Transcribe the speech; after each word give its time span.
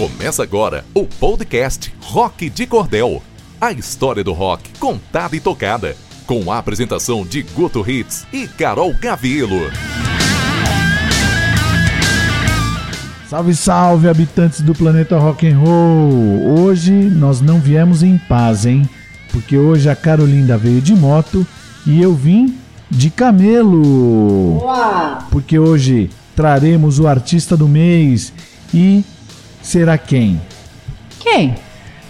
Começa 0.00 0.42
agora 0.42 0.82
o 0.94 1.04
podcast 1.04 1.92
Rock 2.00 2.48
de 2.48 2.66
Cordel. 2.66 3.22
A 3.60 3.70
história 3.70 4.24
do 4.24 4.32
rock 4.32 4.70
contada 4.78 5.36
e 5.36 5.40
tocada. 5.40 5.94
Com 6.26 6.50
a 6.50 6.56
apresentação 6.56 7.22
de 7.22 7.42
Guto 7.42 7.84
Hits 7.86 8.26
e 8.32 8.48
Carol 8.48 8.94
Gavielo. 8.94 9.70
Salve, 13.28 13.54
salve, 13.54 14.08
habitantes 14.08 14.62
do 14.62 14.74
planeta 14.74 15.18
rock 15.18 15.46
and 15.46 15.58
roll. 15.58 16.60
Hoje 16.60 16.92
nós 16.92 17.42
não 17.42 17.60
viemos 17.60 18.02
em 18.02 18.16
paz, 18.16 18.64
hein? 18.64 18.88
Porque 19.30 19.58
hoje 19.58 19.90
a 19.90 19.94
Carolinda 19.94 20.56
veio 20.56 20.80
de 20.80 20.94
moto 20.94 21.46
e 21.86 22.00
eu 22.00 22.14
vim 22.14 22.56
de 22.90 23.10
camelo. 23.10 24.60
Boa! 24.60 25.18
Porque 25.30 25.58
hoje 25.58 26.08
traremos 26.34 26.98
o 26.98 27.06
artista 27.06 27.54
do 27.54 27.68
mês 27.68 28.32
e 28.72 29.04
será 29.62 29.96
quem? 29.98 30.40
Quem? 31.18 31.54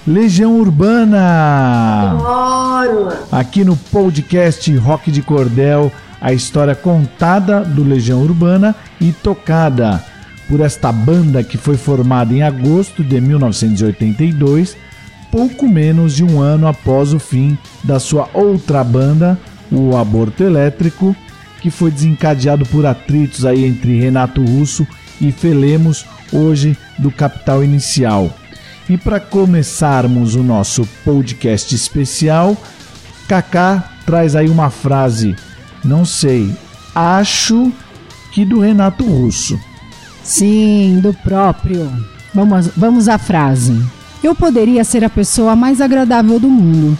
Legião 0.06 0.58
Urbana. 0.58 2.12
Adoro! 2.12 3.08
Aqui 3.30 3.64
no 3.64 3.76
podcast 3.76 4.74
Rock 4.76 5.10
de 5.10 5.22
Cordel, 5.22 5.92
a 6.20 6.32
história 6.32 6.74
contada 6.74 7.60
do 7.60 7.84
Legião 7.84 8.22
Urbana 8.22 8.74
e 9.00 9.12
tocada 9.12 10.04
por 10.48 10.60
esta 10.60 10.90
banda 10.90 11.44
que 11.44 11.56
foi 11.56 11.76
formada 11.76 12.34
em 12.34 12.42
agosto 12.42 13.04
de 13.04 13.20
1982, 13.20 14.76
pouco 15.30 15.68
menos 15.68 16.16
de 16.16 16.24
um 16.24 16.40
ano 16.40 16.66
após 16.66 17.12
o 17.12 17.20
fim 17.20 17.56
da 17.84 18.00
sua 18.00 18.28
outra 18.34 18.82
banda, 18.82 19.38
o 19.70 19.96
Aborto 19.96 20.42
Elétrico, 20.42 21.14
que 21.60 21.70
foi 21.70 21.90
desencadeado 21.90 22.66
por 22.66 22.84
atritos 22.84 23.44
aí 23.44 23.64
entre 23.64 24.00
Renato 24.00 24.42
Russo 24.42 24.86
e 25.20 25.30
Felemos, 25.30 26.04
hoje 26.32 26.76
do 26.98 27.10
Capital 27.10 27.62
Inicial. 27.62 28.30
E 28.88 28.96
para 28.96 29.20
começarmos 29.20 30.34
o 30.34 30.42
nosso 30.42 30.86
podcast 31.04 31.74
especial, 31.74 32.56
Kaká 33.28 33.92
traz 34.04 34.34
aí 34.34 34.48
uma 34.48 34.70
frase, 34.70 35.36
não 35.84 36.04
sei, 36.04 36.52
acho 36.94 37.72
que 38.32 38.44
do 38.44 38.58
Renato 38.58 39.04
Russo. 39.04 39.58
Sim, 40.24 41.00
do 41.00 41.14
próprio. 41.14 41.90
Vamos, 42.34 42.68
vamos 42.76 43.08
à 43.08 43.18
frase. 43.18 43.80
Eu 44.22 44.34
poderia 44.34 44.84
ser 44.84 45.04
a 45.04 45.10
pessoa 45.10 45.56
mais 45.56 45.80
agradável 45.80 46.38
do 46.38 46.48
mundo, 46.48 46.98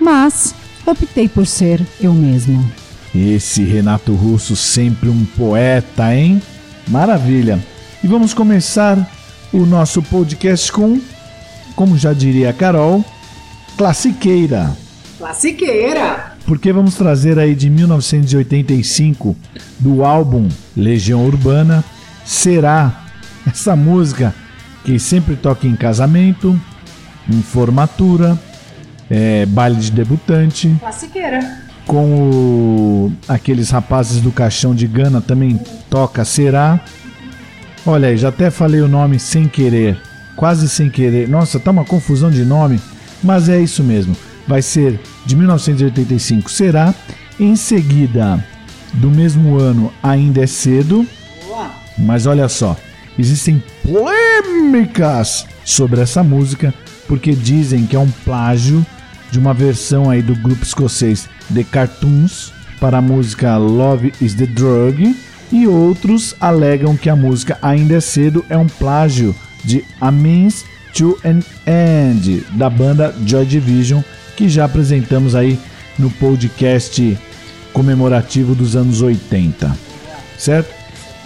mas 0.00 0.54
optei 0.84 1.28
por 1.28 1.46
ser 1.46 1.80
eu 2.00 2.12
mesmo. 2.12 2.70
Esse 3.14 3.64
Renato 3.64 4.12
Russo 4.14 4.54
sempre 4.54 5.08
um 5.08 5.24
poeta, 5.24 6.14
hein? 6.14 6.40
Maravilha. 6.86 7.58
E 8.02 8.06
vamos 8.06 8.32
começar 8.32 9.10
o 9.52 9.66
nosso 9.66 10.02
podcast 10.02 10.70
com, 10.72 11.00
como 11.74 11.98
já 11.98 12.12
diria 12.12 12.50
a 12.50 12.52
Carol, 12.52 13.04
classiqueira. 13.76 14.70
Classiqueira! 15.18 16.32
Porque 16.46 16.72
vamos 16.72 16.94
trazer 16.94 17.38
aí 17.38 17.54
de 17.54 17.68
1985 17.68 19.36
do 19.78 20.04
álbum 20.04 20.48
Legião 20.76 21.24
Urbana 21.26 21.84
Será 22.24 23.04
essa 23.46 23.74
música 23.76 24.34
que 24.84 24.98
sempre 24.98 25.34
toca 25.36 25.66
em 25.66 25.74
casamento, 25.76 26.58
em 27.28 27.42
formatura, 27.42 28.38
é, 29.10 29.44
baile 29.46 29.76
de 29.76 29.90
debutante, 29.90 30.74
Classiqueira! 30.80 31.40
com 31.86 32.04
o- 32.30 33.12
aqueles 33.28 33.70
rapazes 33.70 34.20
do 34.20 34.30
caixão 34.30 34.74
de 34.74 34.86
Gana 34.86 35.20
também 35.20 35.58
toca 35.90 36.24
Será. 36.24 36.80
Olha 37.86 38.08
aí, 38.08 38.16
já 38.16 38.28
até 38.28 38.50
falei 38.50 38.80
o 38.82 38.88
nome 38.88 39.18
sem 39.18 39.48
querer, 39.48 39.98
quase 40.36 40.68
sem 40.68 40.90
querer. 40.90 41.28
Nossa, 41.28 41.58
tá 41.58 41.70
uma 41.70 41.84
confusão 41.84 42.30
de 42.30 42.44
nome, 42.44 42.80
mas 43.22 43.48
é 43.48 43.60
isso 43.60 43.82
mesmo. 43.82 44.14
Vai 44.46 44.62
ser 44.62 45.00
de 45.24 45.36
1985 45.36 46.50
Será. 46.50 46.94
Em 47.38 47.56
seguida, 47.56 48.44
do 48.94 49.10
mesmo 49.10 49.58
ano, 49.58 49.90
Ainda 50.02 50.42
é 50.42 50.46
Cedo. 50.46 51.06
Mas 51.96 52.26
olha 52.26 52.48
só, 52.48 52.76
existem 53.18 53.62
polêmicas 53.82 55.46
sobre 55.64 56.00
essa 56.00 56.22
música 56.22 56.72
porque 57.06 57.32
dizem 57.32 57.86
que 57.86 57.96
é 57.96 57.98
um 57.98 58.10
plágio 58.24 58.84
de 59.30 59.38
uma 59.38 59.52
versão 59.54 60.08
aí 60.08 60.22
do 60.22 60.34
grupo 60.34 60.62
escocês 60.62 61.28
The 61.52 61.64
Cartoons 61.64 62.52
para 62.78 62.98
a 62.98 63.02
música 63.02 63.56
Love 63.56 64.12
is 64.20 64.34
the 64.34 64.46
Drug 64.46 65.14
e 65.52 65.66
outros 65.66 66.34
alegam 66.40 66.96
que 66.96 67.08
a 67.08 67.16
música 67.16 67.58
Ainda 67.62 67.96
é 67.96 68.00
Cedo 68.00 68.44
é 68.48 68.56
um 68.56 68.66
plágio 68.66 69.34
de 69.64 69.84
A 70.00 70.10
Means 70.10 70.64
to 70.94 71.18
an 71.24 71.40
End 71.66 72.44
da 72.52 72.70
banda 72.70 73.14
Joy 73.26 73.44
Division 73.44 74.02
que 74.36 74.48
já 74.48 74.64
apresentamos 74.64 75.34
aí 75.34 75.58
no 75.98 76.10
podcast 76.10 77.18
comemorativo 77.72 78.54
dos 78.54 78.74
anos 78.74 79.02
80, 79.02 79.76
certo? 80.38 80.74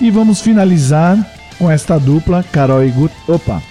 E 0.00 0.10
vamos 0.10 0.40
finalizar 0.40 1.18
com 1.58 1.70
esta 1.70 1.98
dupla, 1.98 2.44
Carol 2.50 2.84
e 2.84 2.90
Gut. 2.90 3.14
Opa! 3.28 3.62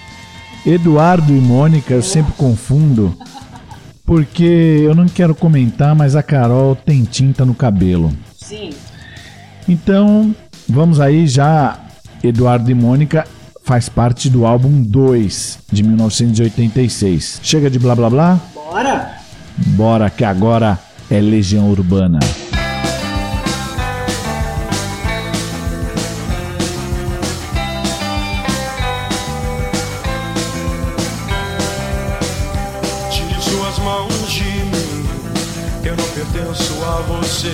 Eduardo 0.66 1.36
e 1.36 1.40
Mônica, 1.40 1.94
eu 1.94 2.02
sempre 2.02 2.32
confundo, 2.34 3.18
porque 4.06 4.82
eu 4.82 4.96
não 4.96 5.08
quero 5.08 5.36
comentar, 5.36 5.94
mas 5.94 6.16
a 6.16 6.24
Carol 6.24 6.76
tem 6.76 7.04
tinta 7.04 7.44
no 7.44 7.54
cabelo. 7.54 8.14
Sim! 8.38 8.70
Então, 9.68 10.34
vamos 10.74 11.00
aí 11.00 11.28
já. 11.28 11.78
Eduardo 12.24 12.72
e 12.72 12.74
Mônica 12.74 13.28
faz 13.64 13.90
parte 13.90 14.30
do 14.30 14.46
álbum 14.46 14.82
2 14.82 15.60
de 15.72 15.84
1986. 15.84 17.40
Chega 17.44 17.70
de 17.70 17.78
blá 17.78 17.96
blá 17.96 18.10
blá? 18.10 18.40
Bora! 18.56 19.18
Bora 19.58 20.10
que 20.10 20.26
agora 20.26 20.80
é 21.12 21.20
Legião 21.20 21.70
Urbana. 21.70 22.20
Tire 33.12 33.42
suas 33.42 33.80
mãos 33.80 34.32
de 34.32 34.44
mim. 34.44 35.06
Eu 35.84 35.96
não 35.96 36.08
pertenço 36.08 36.74
a 36.84 37.02
você. 37.02 37.54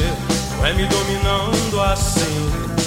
Não 0.58 0.66
é 0.66 0.74
me 0.74 0.86
dominando 0.86 1.82
assim 1.82 2.79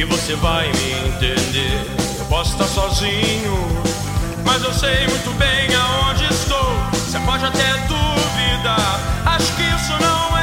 que 0.00 0.06
você 0.06 0.34
vai 0.36 0.66
me 0.72 0.92
entender. 1.08 1.86
Eu 2.18 2.24
posso 2.24 2.52
estar 2.52 2.64
sozinho, 2.64 3.52
mas 4.46 4.64
eu 4.64 4.72
sei 4.72 5.06
muito 5.06 5.30
bem 5.36 5.68
aonde 5.74 6.24
estou. 6.24 6.72
Você 6.94 7.18
pode 7.18 7.44
até 7.44 7.70
duvidar. 7.86 8.98
Acho 9.26 9.52
que 9.56 9.62
isso 9.62 9.92
não 10.00 10.38
é 10.38 10.39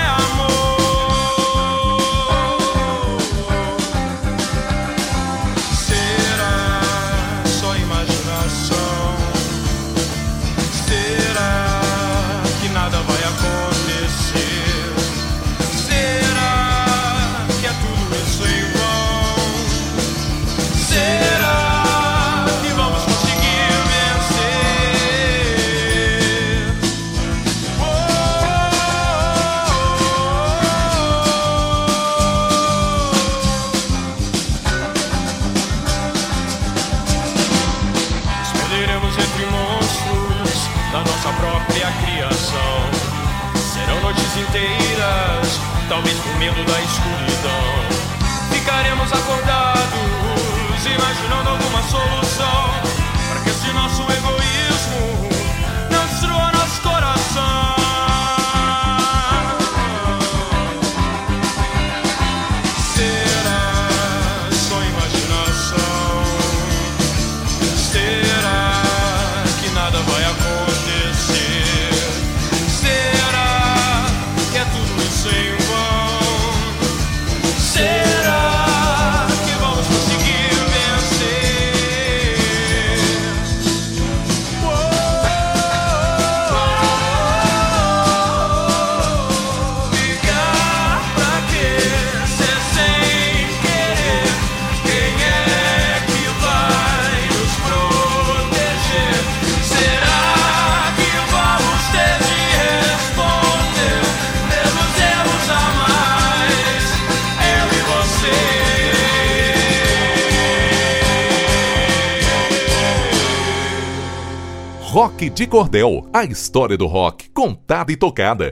de 115.37 115.45
Cordel, 115.45 116.09
a 116.11 116.23
história 116.23 116.75
do 116.75 116.87
rock 116.87 117.29
contada 117.29 117.91
e 117.91 117.95
tocada. 117.95 118.51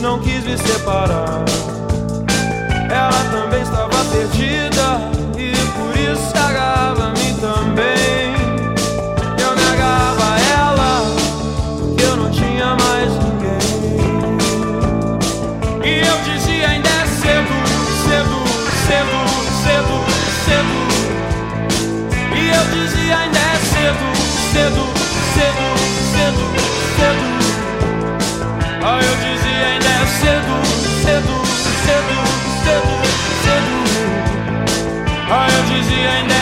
não 0.00 0.18
quis 0.20 0.42
me 0.44 0.56
separar. 0.56 1.44
Ela 2.90 3.24
também 3.30 3.62
estava 3.62 4.04
perdida 4.06 5.00
e 5.36 5.52
por 5.76 5.96
isso 5.96 6.30
se 6.30 6.38
agarrava 6.38 7.08
a 7.08 7.10
mim 7.10 7.36
também. 7.40 8.34
Eu 9.38 9.54
me 9.54 9.62
agarrava 9.62 10.24
a 10.24 10.40
ela 10.40 11.02
porque 11.78 12.02
eu 12.02 12.16
não 12.16 12.30
tinha 12.30 12.76
mais 12.76 13.12
ninguém. 13.12 13.58
E 15.84 16.00
eu 16.06 16.16
dizia 16.24 16.68
ainda 16.68 16.88
é 16.88 17.06
cedo, 17.06 17.54
cedo, 18.06 18.38
cedo, 18.86 19.18
cedo, 19.64 19.96
cedo. 20.46 20.78
E 22.34 22.48
eu 22.48 22.64
dizia 22.72 23.18
ainda 23.18 23.38
é 23.38 23.56
cedo, 23.56 24.06
cedo. 24.52 24.99
Cordel. 36.00 36.39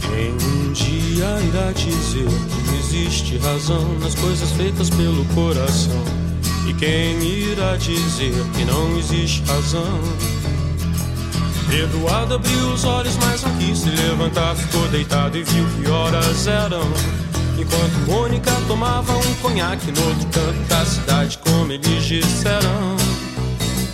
Quem 0.00 0.32
um 0.32 0.72
dia 0.72 1.26
irá 1.46 1.72
dizer 1.72 2.26
que 2.26 2.76
existe 2.78 3.36
razão 3.38 3.98
nas 3.98 4.14
coisas 4.14 4.50
feitas 4.52 4.88
pelo 4.88 5.24
coração? 5.34 6.04
E 6.66 6.72
quem 6.72 7.22
irá 7.22 7.76
dizer 7.76 8.32
que 8.56 8.64
não 8.64 8.98
existe 8.98 9.42
razão? 9.42 10.00
Eduardo 11.70 12.34
abriu 12.34 12.72
os 12.72 12.84
olhos, 12.84 13.14
mas 13.18 13.42
não 13.42 13.54
quis 13.58 13.80
se 13.80 13.90
levantar. 13.90 14.56
Ficou 14.56 14.88
deitado 14.88 15.36
e 15.36 15.42
viu 15.42 15.66
que 16.48 16.52
horas 16.52 16.72
eram. 16.72 16.82
Enquanto 17.58 18.10
Mônica 18.10 18.50
tomava 18.66 19.12
um 19.16 19.34
conhaque 19.42 19.92
no 19.92 20.08
outro 20.08 20.26
canto 20.28 20.68
da 20.68 20.84
cidade, 20.84 21.38
como 21.38 21.72
eles 21.72 22.04
disseram. 22.04 22.96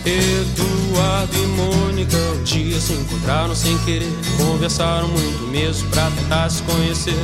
Eduardo 0.05 1.35
e 1.35 1.47
Mônica 1.47 2.15
um 2.15 2.43
dia 2.43 2.79
se 2.79 2.93
encontraram 2.93 3.55
sem 3.55 3.75
querer. 3.79 4.11
Conversaram 4.37 5.07
muito 5.07 5.47
mesmo 5.47 5.89
pra 5.89 6.11
tentar 6.11 6.49
se 6.49 6.61
conhecer. 6.61 7.17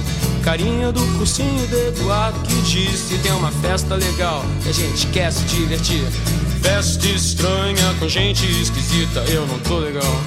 Carinha 0.44 0.92
do 0.92 1.06
cursinho 1.18 1.68
de 1.68 1.90
Eduardo 1.90 2.40
que 2.40 2.56
disse: 2.62 3.20
Tem 3.20 3.32
uma 3.34 3.52
festa 3.52 3.96
legal 3.96 4.44
e 4.66 4.70
a 4.70 4.74
gente 4.74 5.06
quer 5.08 5.32
se 5.32 5.44
divertir. 5.46 6.04
Festa 6.62 7.08
estranha 7.08 7.96
com 8.00 8.08
gente 8.08 8.46
esquisita, 8.60 9.20
eu 9.30 9.46
não 9.46 9.60
tô 9.60 9.78
legal. 9.78 10.22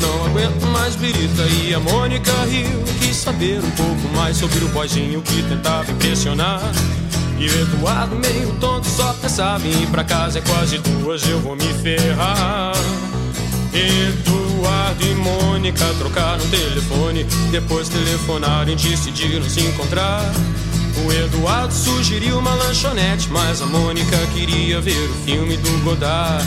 Não 0.00 0.26
aguento 0.26 0.66
mais 0.72 0.96
birita 0.96 1.42
e 1.42 1.74
a 1.74 1.80
Mônica 1.80 2.32
riu 2.48 2.82
Quis 3.00 3.16
saber 3.16 3.58
um 3.58 3.70
pouco 3.72 4.08
mais 4.16 4.36
sobre 4.36 4.64
o 4.64 4.68
boizinho 4.68 5.22
que 5.22 5.42
tentava 5.42 5.90
impressionar 5.90 6.62
E 7.38 7.46
Eduardo 7.46 8.16
meio 8.16 8.52
tonto 8.60 8.86
só 8.86 9.12
pensava 9.14 9.66
em 9.66 9.82
ir 9.82 9.88
pra 9.88 10.04
casa, 10.04 10.38
é 10.38 10.42
quase 10.42 10.78
duas, 10.78 11.28
eu 11.28 11.40
vou 11.40 11.56
me 11.56 11.74
ferrar. 11.82 12.72
Eduardo 13.72 15.04
e 15.04 15.14
Mônica 15.16 15.84
trocaram 15.98 16.46
telefone, 16.48 17.24
depois 17.50 17.88
telefonaram 17.88 18.70
e 18.70 18.76
decidiram 18.76 19.48
se 19.48 19.60
encontrar. 19.62 20.22
O 21.04 21.12
Eduardo 21.12 21.74
sugeriu 21.74 22.38
uma 22.38 22.54
lanchonete, 22.54 23.28
mas 23.30 23.60
a 23.60 23.66
Mônica 23.66 24.16
queria 24.32 24.80
ver 24.80 25.10
o 25.10 25.14
filme 25.24 25.56
do 25.56 25.84
Godard. 25.84 26.46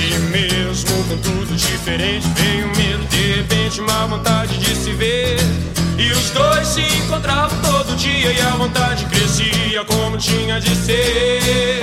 E 0.00 0.18
mesmo 0.30 1.04
com 1.04 1.16
tudo 1.18 1.54
diferente, 1.54 2.26
veio 2.34 2.66
medo, 2.68 3.04
de 3.10 3.34
repente, 3.34 3.80
uma 3.82 4.06
vontade 4.06 4.56
de 4.58 4.74
se 4.74 4.92
ver. 4.92 5.36
E 5.98 6.10
os 6.12 6.30
dois 6.30 6.66
se 6.66 6.80
encontravam 6.80 7.58
todo 7.60 7.94
dia 7.96 8.32
e 8.32 8.40
a 8.40 8.50
vontade 8.56 9.04
crescia 9.04 9.84
como 9.84 10.16
tinha 10.16 10.58
de 10.58 10.74
ser. 10.74 11.82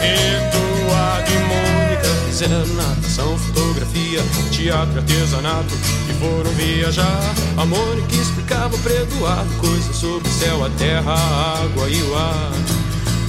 Eduardo 0.00 1.30
e 1.30 1.38
Mônica 1.38 2.08
fizeram 2.26 2.66
natação, 2.68 3.36
fotografia, 3.36 4.22
teatro, 4.50 4.98
artesanato 4.98 5.74
e 6.08 6.14
foram 6.14 6.50
viajar. 6.52 7.34
A 7.58 7.66
Mônica 7.66 8.14
explicava 8.14 8.78
para 8.78 8.92
Eduardo 8.94 9.54
coisas 9.56 9.94
sobre 9.96 10.26
o 10.26 10.32
céu, 10.32 10.64
a 10.64 10.70
terra, 10.70 11.12
a 11.12 11.62
água 11.64 11.90
e 11.90 12.02
o 12.02 12.16
ar. 12.16 12.79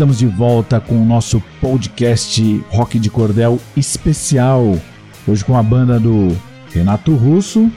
Estamos 0.00 0.18
de 0.18 0.26
volta 0.26 0.80
com 0.80 0.94
o 0.94 1.04
nosso 1.04 1.42
podcast 1.60 2.64
Rock 2.70 2.98
de 2.98 3.10
Cordel 3.10 3.60
especial. 3.76 4.80
Hoje 5.28 5.44
com 5.44 5.54
a 5.54 5.62
banda 5.62 6.00
do 6.00 6.34
Renato 6.72 7.14
Russo, 7.14 7.70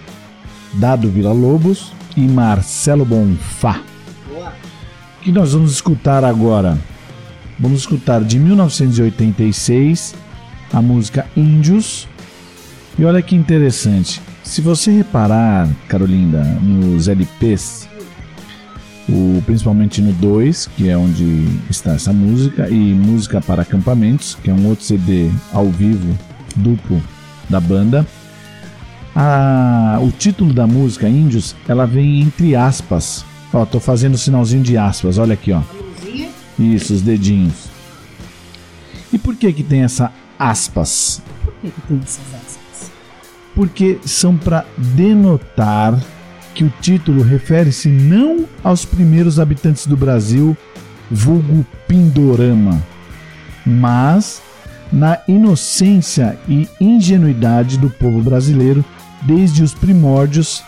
Dado 0.76 1.10
Vila 1.10 1.34
Lobos 1.34 1.92
e 2.16 2.22
Marcelo 2.22 3.04
Bonfá. 3.04 3.82
O 4.32 5.22
que 5.22 5.34
nós 5.34 5.52
vamos 5.52 5.74
escutar 5.74 6.24
agora? 6.24 6.78
Vamos 7.60 7.82
escutar 7.82 8.24
de 8.24 8.40
1986 8.40 10.16
a 10.72 10.82
música 10.82 11.26
Índios. 11.36 12.08
E 12.98 13.04
olha 13.04 13.22
que 13.22 13.36
interessante. 13.36 14.22
Se 14.46 14.62
você 14.62 14.92
reparar, 14.92 15.68
Carolinda, 15.90 16.42
nos 16.42 17.10
LPs 17.10 17.90
o, 19.10 19.42
principalmente 19.46 20.02
no 20.02 20.14
2, 20.14 20.68
que 20.78 20.90
é 20.90 20.98
onde 20.98 21.48
está 21.70 21.94
essa 21.94 22.14
música, 22.14 22.70
e 22.70 22.94
Música 22.94 23.42
para 23.42 23.62
Acampamentos, 23.62 24.38
que 24.42 24.50
é 24.50 24.54
um 24.54 24.68
outro 24.68 24.86
CD 24.86 25.30
ao 25.52 25.70
vivo 25.70 26.18
duplo 26.56 27.02
da 27.50 27.60
banda. 27.60 28.08
A, 29.16 30.00
o 30.02 30.12
título 30.12 30.54
da 30.54 30.66
música, 30.66 31.08
Índios, 31.08 31.56
ela 31.68 31.86
vem 31.86 32.22
entre 32.22 32.56
aspas. 32.56 33.26
Ó, 33.54 33.66
tô 33.66 33.80
fazendo 33.80 34.18
sinalzinho 34.18 34.64
de 34.64 34.78
aspas, 34.78 35.18
olha 35.18 35.34
aqui, 35.34 35.52
ó. 35.52 35.62
Isso, 36.58 36.94
os 36.94 37.02
dedinhos. 37.02 37.68
E 39.12 39.18
por 39.18 39.36
que 39.36 39.52
que 39.54 39.64
tem 39.64 39.84
essa 39.84 40.12
aspas? 40.40 41.22
Por 41.44 41.54
que, 41.56 41.70
que 41.70 41.82
tem 41.82 42.00
essas 42.04 42.26
aspas? 42.34 42.92
Porque 43.54 44.00
são 44.04 44.36
para 44.36 44.66
denotar 44.78 46.00
que 46.54 46.64
o 46.64 46.74
título 46.82 47.24
refere-se 47.24 47.90
não 47.90 48.46
aos 48.64 48.86
primeiros 48.86 49.40
habitantes 49.40 49.86
do 49.86 49.98
Brasil, 49.98 50.56
vulgo 51.10 51.66
Pindorama, 51.88 52.82
mas 53.66 54.42
na 54.92 55.20
inocência 55.28 56.38
e 56.48 56.68
ingenuidade 56.80 57.78
do 57.78 57.90
povo 57.90 58.22
brasileiro 58.22 58.86
desde 59.24 59.64
os 59.64 59.74
primórdios, 59.74 60.64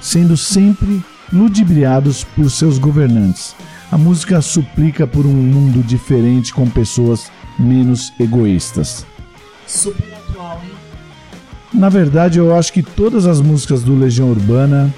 sendo 0.00 0.36
sempre 0.36 1.02
ludibriados 1.32 2.22
por 2.22 2.50
seus 2.50 2.78
governantes. 2.78 3.56
A 3.90 3.98
música 3.98 4.40
suplica 4.40 5.06
por 5.06 5.26
um 5.26 5.32
mundo 5.32 5.82
diferente 5.82 6.52
com 6.52 6.68
pessoas 6.68 7.30
menos 7.58 8.12
egoístas. 8.18 9.06
Super 9.66 10.14
atual, 10.14 10.60
hein? 10.64 10.70
Na 11.72 11.88
verdade, 11.88 12.38
eu 12.38 12.54
acho 12.54 12.72
que 12.72 12.82
todas 12.82 13.26
as 13.26 13.40
músicas 13.40 13.82
do 13.82 13.96
Legião 13.96 14.30
Urbana 14.30 14.94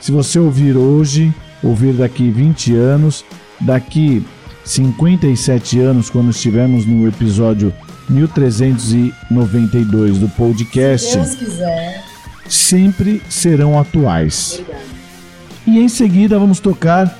se 0.00 0.12
você 0.12 0.38
ouvir 0.38 0.76
hoje, 0.76 1.34
ouvir 1.62 1.94
daqui 1.94 2.30
20 2.30 2.74
anos, 2.74 3.24
daqui 3.60 4.24
57 4.64 5.80
anos 5.80 6.10
quando 6.10 6.30
estivemos 6.30 6.86
no 6.86 7.06
episódio 7.06 7.72
1392 8.08 10.18
do 10.18 10.28
podcast. 10.30 11.10
Se 11.10 11.16
Deus 11.16 11.34
quiser. 11.34 12.02
Sempre 12.48 13.22
serão 13.28 13.78
atuais. 13.78 14.62
E 15.66 15.78
em 15.78 15.88
seguida 15.88 16.38
vamos 16.38 16.60
tocar. 16.60 17.18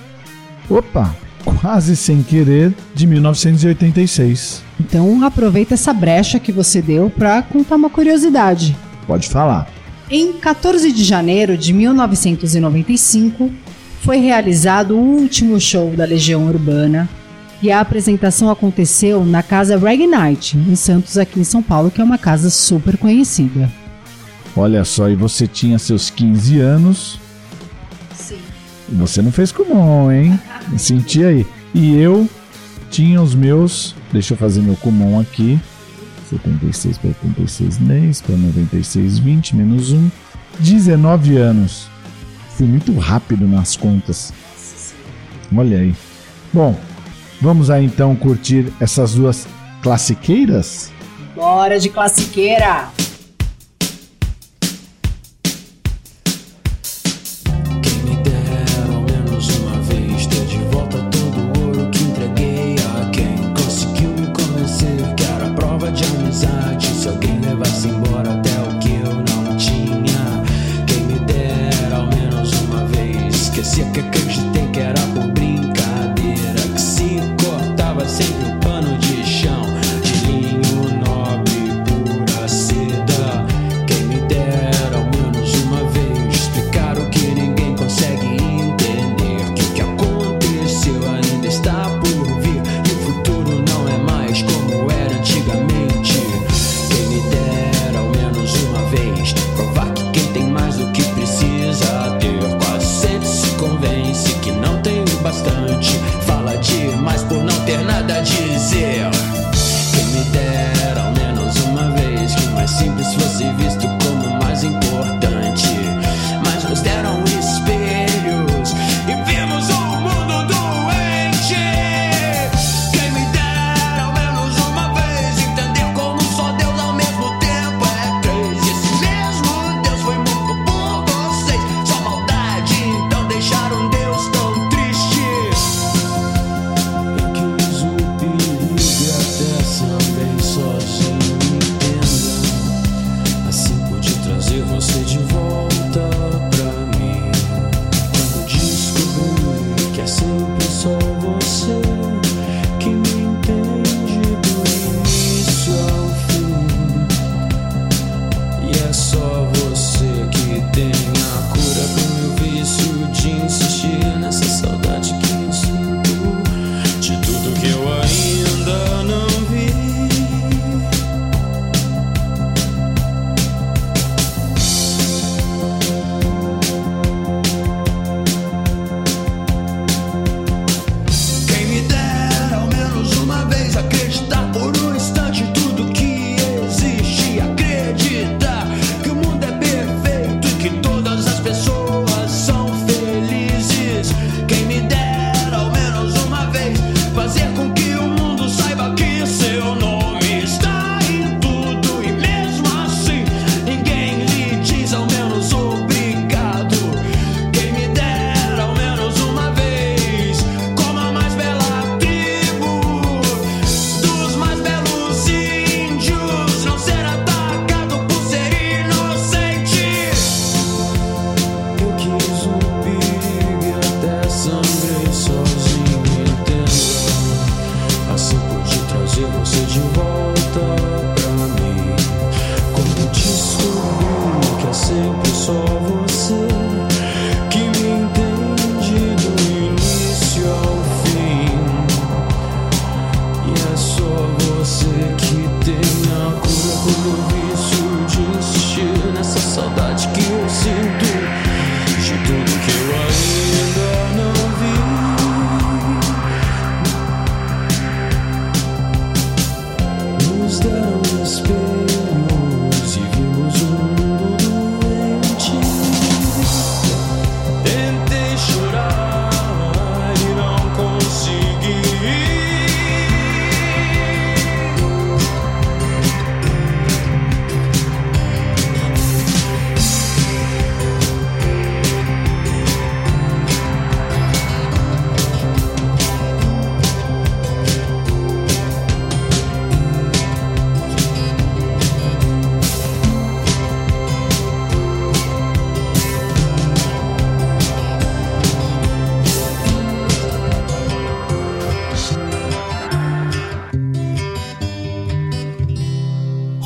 Opa! 0.68 1.14
Quase 1.60 1.96
sem 1.96 2.22
querer, 2.22 2.72
de 2.94 3.06
1986. 3.06 4.62
Então 4.80 5.22
aproveita 5.24 5.74
essa 5.74 5.92
brecha 5.92 6.40
que 6.40 6.52
você 6.52 6.80
deu 6.80 7.10
para 7.10 7.42
contar 7.42 7.76
uma 7.76 7.90
curiosidade. 7.90 8.74
Pode 9.06 9.28
falar. 9.28 9.68
Em 10.10 10.34
14 10.34 10.92
de 10.92 11.02
janeiro 11.02 11.56
de 11.56 11.72
1995, 11.72 13.50
foi 14.02 14.18
realizado 14.18 14.94
o 14.94 15.00
último 15.00 15.58
show 15.58 15.90
da 15.96 16.04
Legião 16.04 16.46
Urbana 16.46 17.08
e 17.62 17.70
a 17.70 17.80
apresentação 17.80 18.50
aconteceu 18.50 19.24
na 19.24 19.42
casa 19.42 19.78
Reg 19.78 20.06
Night, 20.06 20.58
em 20.58 20.76
Santos, 20.76 21.16
aqui 21.16 21.40
em 21.40 21.44
São 21.44 21.62
Paulo, 21.62 21.90
que 21.90 22.00
é 22.02 22.04
uma 22.04 22.18
casa 22.18 22.50
super 22.50 22.98
conhecida. 22.98 23.72
Olha 24.54 24.84
só, 24.84 25.08
e 25.08 25.16
você 25.16 25.46
tinha 25.46 25.78
seus 25.78 26.10
15 26.10 26.60
anos. 26.60 27.18
Sim. 28.14 28.38
E 28.92 28.94
você 28.94 29.22
não 29.22 29.32
fez 29.32 29.50
comum, 29.50 30.12
hein? 30.12 30.38
Senti 30.76 31.24
aí. 31.24 31.46
E 31.74 31.96
eu 31.96 32.28
tinha 32.90 33.22
os 33.22 33.34
meus. 33.34 33.96
Deixa 34.12 34.34
eu 34.34 34.38
fazer 34.38 34.60
meu 34.60 34.76
comum 34.76 35.18
aqui. 35.18 35.58
76 36.30 36.98
para 36.98 37.08
86, 37.08 37.76
10 37.78 38.22
para 38.22 38.36
96, 38.36 39.18
20 39.18 39.56
menos 39.56 39.92
1. 39.92 40.10
19 40.60 41.36
anos. 41.36 41.88
Fui 42.56 42.66
muito 42.66 42.96
rápido 42.98 43.46
nas 43.48 43.76
contas. 43.76 44.32
Olha 45.54 45.78
aí. 45.78 45.94
Bom, 46.52 46.78
vamos 47.40 47.70
aí 47.70 47.84
então 47.84 48.14
curtir 48.14 48.72
essas 48.80 49.14
duas 49.14 49.46
classiqueiras? 49.82 50.92
Bora 51.34 51.78
de 51.80 51.88
classiqueira! 51.88 52.88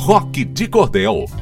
Rock 0.09 0.39
de 0.39 0.65
Cordel. 0.65 1.38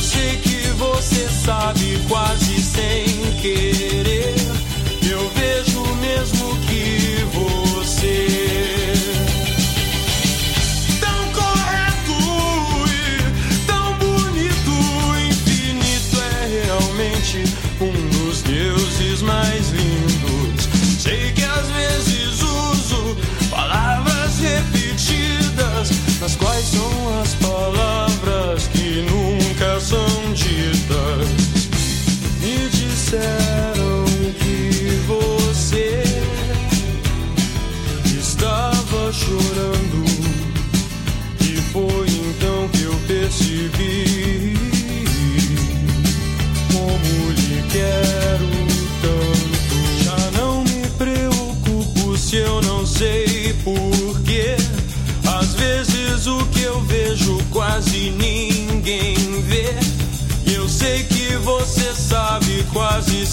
Eu 0.00 0.04
sei 0.04 0.38
que 0.38 0.66
você 0.78 1.28
sabe 1.28 2.00
quase 2.08 2.59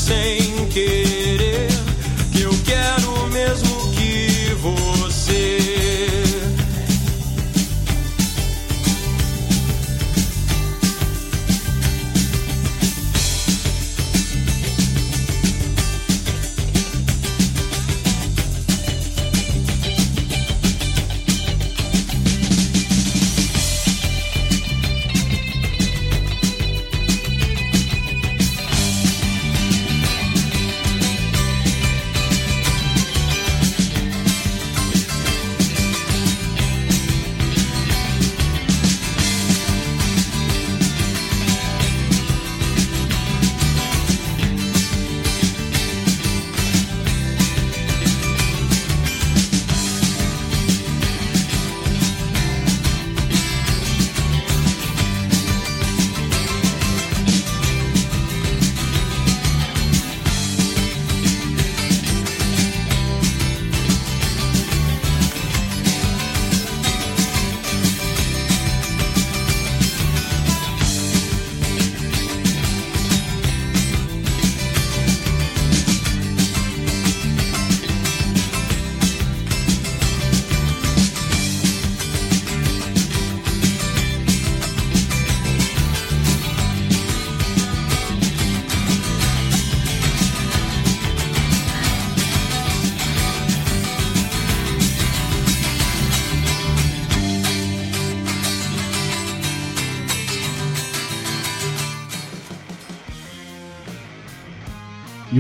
sinking 0.07 1.06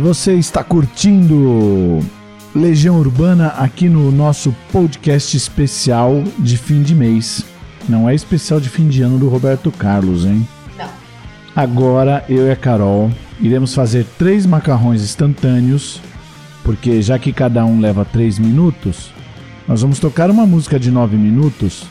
Você 0.07 0.35
está 0.35 0.63
curtindo 0.63 1.99
Legião 2.55 2.97
Urbana 2.97 3.47
aqui 3.47 3.89
no 3.89 4.09
nosso 4.09 4.55
podcast 4.71 5.35
especial 5.35 6.23
de 6.39 6.57
fim 6.57 6.81
de 6.81 6.95
mês. 6.95 7.43
Não 7.89 8.07
é 8.07 8.15
especial 8.15 8.61
de 8.61 8.69
fim 8.69 8.87
de 8.87 9.01
ano 9.01 9.19
do 9.19 9.27
Roberto 9.27 9.69
Carlos, 9.69 10.23
hein? 10.23 10.47
Não. 10.77 10.87
Agora 11.53 12.23
eu 12.29 12.47
e 12.47 12.51
a 12.51 12.55
Carol 12.55 13.11
iremos 13.41 13.75
fazer 13.75 14.05
três 14.17 14.45
macarrões 14.45 15.01
instantâneos, 15.01 15.99
porque 16.63 17.01
já 17.01 17.19
que 17.19 17.33
cada 17.33 17.65
um 17.65 17.81
leva 17.81 18.05
três 18.05 18.39
minutos, 18.39 19.11
nós 19.67 19.81
vamos 19.81 19.99
tocar 19.99 20.31
uma 20.31 20.45
música 20.45 20.79
de 20.79 20.89
nove 20.89 21.17
minutos 21.17 21.83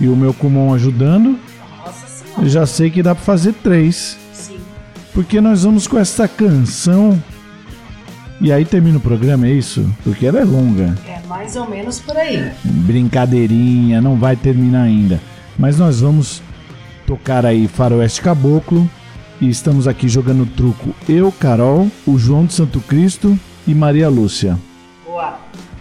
e 0.00 0.08
o 0.08 0.16
meu 0.16 0.34
Kumon 0.34 0.74
ajudando. 0.74 1.38
Nossa 1.86 2.08
senhora. 2.08 2.48
Já 2.48 2.66
sei 2.66 2.90
que 2.90 3.00
dá 3.00 3.14
para 3.14 3.24
fazer 3.24 3.52
três. 3.62 4.18
Porque 5.12 5.40
nós 5.40 5.64
vamos 5.64 5.86
com 5.86 5.98
essa 5.98 6.28
canção. 6.28 7.20
E 8.40 8.52
aí 8.52 8.64
termina 8.64 8.98
o 8.98 9.00
programa, 9.00 9.46
é 9.46 9.52
isso? 9.52 9.88
Porque 10.04 10.26
ela 10.26 10.38
é 10.38 10.44
longa. 10.44 10.94
É 11.06 11.20
mais 11.26 11.56
ou 11.56 11.68
menos 11.68 11.98
por 11.98 12.16
aí. 12.16 12.52
Brincadeirinha, 12.64 14.00
não 14.00 14.16
vai 14.16 14.36
terminar 14.36 14.82
ainda. 14.82 15.20
Mas 15.58 15.78
nós 15.78 16.00
vamos 16.00 16.40
tocar 17.06 17.44
aí 17.44 17.66
Faroeste 17.66 18.20
Caboclo. 18.20 18.88
E 19.40 19.48
estamos 19.48 19.86
aqui 19.86 20.08
jogando 20.08 20.46
truco 20.46 20.94
eu, 21.08 21.30
Carol, 21.30 21.88
o 22.06 22.18
João 22.18 22.44
de 22.44 22.54
Santo 22.54 22.80
Cristo 22.80 23.38
e 23.66 23.74
Maria 23.74 24.08
Lúcia. 24.08 24.58
Boa. 25.04 25.38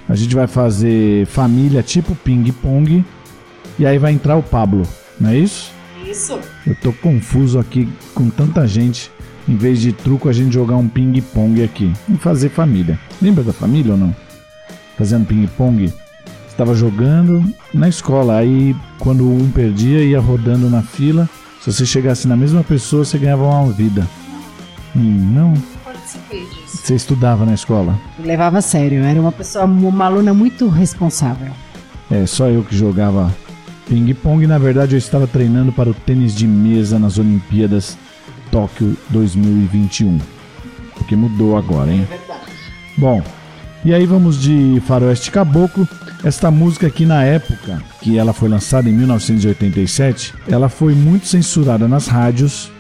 A 0.08 0.16
gente 0.16 0.36
vai 0.36 0.48
fazer 0.48 1.26
família 1.26 1.82
tipo 1.82 2.16
ping-pong. 2.16 3.04
E 3.80 3.86
aí 3.86 3.98
vai 3.98 4.12
entrar 4.12 4.36
o 4.36 4.44
Pablo, 4.44 4.84
não 5.20 5.30
é 5.30 5.38
isso? 5.38 5.72
Isso. 6.04 6.40
Eu 6.66 6.76
tô 6.82 6.92
confuso 6.94 7.60
aqui 7.60 7.88
com 8.14 8.30
tanta 8.30 8.66
gente. 8.68 9.12
Em 9.48 9.56
vez 9.56 9.80
de 9.80 9.94
truco, 9.94 10.28
a 10.28 10.34
gente 10.34 10.54
jogar 10.54 10.76
um 10.76 10.90
ping-pong 10.90 11.64
aqui. 11.64 11.94
E 12.10 12.18
fazer 12.18 12.50
família. 12.50 13.00
Lembra 13.22 13.44
da 13.44 13.54
família 13.54 13.94
ou 13.94 13.98
não? 13.98 14.14
Fazendo 14.98 15.26
ping-pong. 15.26 15.94
Estava 16.50 16.76
jogando 16.76 17.44
na 17.74 17.88
escola. 17.88 18.38
Aí, 18.38 18.76
quando 19.00 19.26
um 19.30 19.50
perdia, 19.50 20.04
ia 20.04 20.20
rodando 20.20 20.70
na 20.70 20.82
fila. 20.82 21.30
Se 21.62 21.72
você 21.72 21.86
chegasse 21.86 22.28
na 22.28 22.36
mesma 22.36 22.62
pessoa, 22.64 23.06
você 23.06 23.18
ganhava 23.18 23.44
uma 23.44 23.72
vida. 23.72 24.06
Hum, 24.96 25.32
não? 25.34 25.54
Você 26.68 26.96
estudava 26.96 27.46
na 27.46 27.54
escola? 27.54 27.98
Levava 28.20 28.58
a 28.58 28.62
sério. 28.62 29.02
Era 29.04 29.20
uma 29.20 29.32
pessoa, 29.32 29.64
uma 29.64 30.06
aluna 30.06 30.34
muito 30.34 30.68
responsável. 30.68 31.54
É, 32.12 32.26
só 32.26 32.48
eu 32.50 32.64
que 32.64 32.76
jogava 32.76 33.34
ping-pong. 33.88 34.46
Na 34.46 34.58
verdade, 34.58 34.96
eu 34.96 35.00
estava 35.00 35.26
treinando 35.26 35.72
para 35.72 35.90
o 35.90 35.94
tênis 35.94 36.36
de 36.36 36.48
mesa 36.48 37.00
nas 37.00 37.18
Olimpíadas 37.18 37.98
Tóquio 38.52 38.98
2021. 39.10 40.20
Porque 40.94 41.16
mudou 41.16 41.58
agora, 41.58 41.92
hein? 41.92 42.08
Bom, 42.98 43.24
e 43.86 43.94
aí 43.94 44.06
vamos 44.06 44.42
de 44.42 44.82
Faroeste 44.86 45.32
Caboclo. 45.32 45.88
Esta 46.24 46.50
música 46.50 46.88
aqui 46.88 47.06
na 47.06 47.24
época 47.24 47.82
que 48.02 48.18
ela 48.18 48.34
foi 48.34 48.50
lançada 48.50 48.90
em 48.90 48.94
1987, 48.94 50.34
ela 50.48 50.68
foi 50.68 50.96
muito 50.96 51.28
censurada 51.28 51.88
nas 51.88 52.08
rádios. 52.08 52.72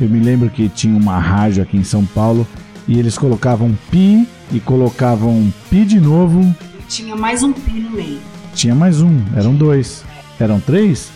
Eu 0.00 0.08
me 0.08 0.18
lembro 0.18 0.50
que 0.50 0.68
tinha 0.68 0.96
uma 0.96 1.18
rádio 1.18 1.62
aqui 1.62 1.76
em 1.76 1.84
São 1.84 2.04
Paulo 2.04 2.46
e 2.88 2.98
eles 2.98 3.16
colocavam 3.16 3.76
pi 3.90 4.26
e 4.50 4.58
colocavam 4.58 5.52
pi 5.70 5.84
de 5.84 6.00
novo. 6.00 6.40
E 6.78 6.82
tinha 6.88 7.14
mais 7.14 7.42
um 7.42 7.52
pi 7.52 7.80
no 7.80 7.90
meio. 7.90 8.18
Tinha 8.54 8.74
mais 8.74 9.00
um, 9.00 9.22
eram 9.36 9.54
dois. 9.54 10.04
Eram 10.38 10.60
três? 10.60 11.10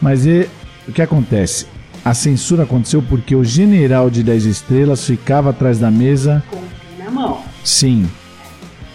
Mas 0.00 0.26
e, 0.26 0.48
o 0.88 0.92
que 0.92 1.02
acontece? 1.02 1.66
A 2.04 2.14
censura 2.14 2.64
aconteceu 2.64 3.02
porque 3.02 3.34
o 3.34 3.44
general 3.44 4.10
de 4.10 4.22
10 4.22 4.44
estrelas 4.46 5.04
ficava 5.04 5.50
atrás 5.50 5.78
da 5.78 5.90
mesa. 5.90 6.42
Com 6.50 6.56
o 6.56 6.60
pi 6.60 7.02
na 7.02 7.10
mão. 7.10 7.42
Sim, 7.64 8.08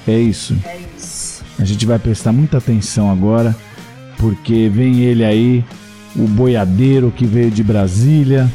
é 0.07 0.19
isso. 0.19 0.55
É 0.65 0.77
isso. 0.97 1.43
A 1.57 1.63
gente 1.63 1.85
vai 1.85 1.97
prestar 1.97 2.31
muita 2.33 2.57
atenção 2.57 3.09
agora, 3.09 3.55
porque 4.17 4.69
vem 4.69 5.01
ele 5.01 5.23
aí, 5.23 5.63
o 6.15 6.27
boiadeiro 6.27 7.11
que 7.15 7.25
veio 7.25 7.49
de 7.49 7.63
Brasília, 7.63 8.51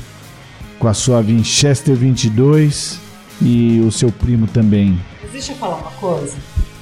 com 0.78 0.86
a 0.86 0.94
sua 0.94 1.22
Winchester 1.22 1.94
22 1.94 2.98
e 3.40 3.80
o 3.86 3.90
seu 3.90 4.12
primo 4.12 4.46
também. 4.46 4.98
Mas 5.22 5.32
deixa 5.32 5.52
eu 5.52 5.56
falar 5.56 5.76
uma 5.76 5.90
coisa. 5.92 6.36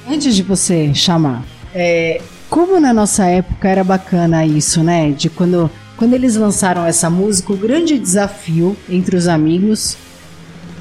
Antes 0.08 0.34
de 0.34 0.42
você 0.42 0.92
chamar, 0.92 1.44
é, 1.74 2.20
como 2.48 2.80
na 2.80 2.92
nossa 2.92 3.26
época 3.26 3.68
era 3.68 3.84
bacana 3.84 4.44
isso, 4.44 4.82
né? 4.82 5.10
De 5.12 5.30
quando, 5.30 5.70
quando 6.00 6.14
eles 6.14 6.34
lançaram 6.34 6.86
essa 6.86 7.10
música, 7.10 7.52
o 7.52 7.56
grande 7.58 7.98
desafio 7.98 8.74
entre 8.88 9.16
os 9.16 9.28
amigos 9.28 9.98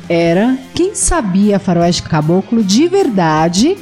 era 0.07 0.57
quem 0.73 0.95
sabia 0.95 1.59
Faroeste 1.59 2.03
Caboclo 2.03 2.63
de 2.63 2.87
verdade 2.87 3.77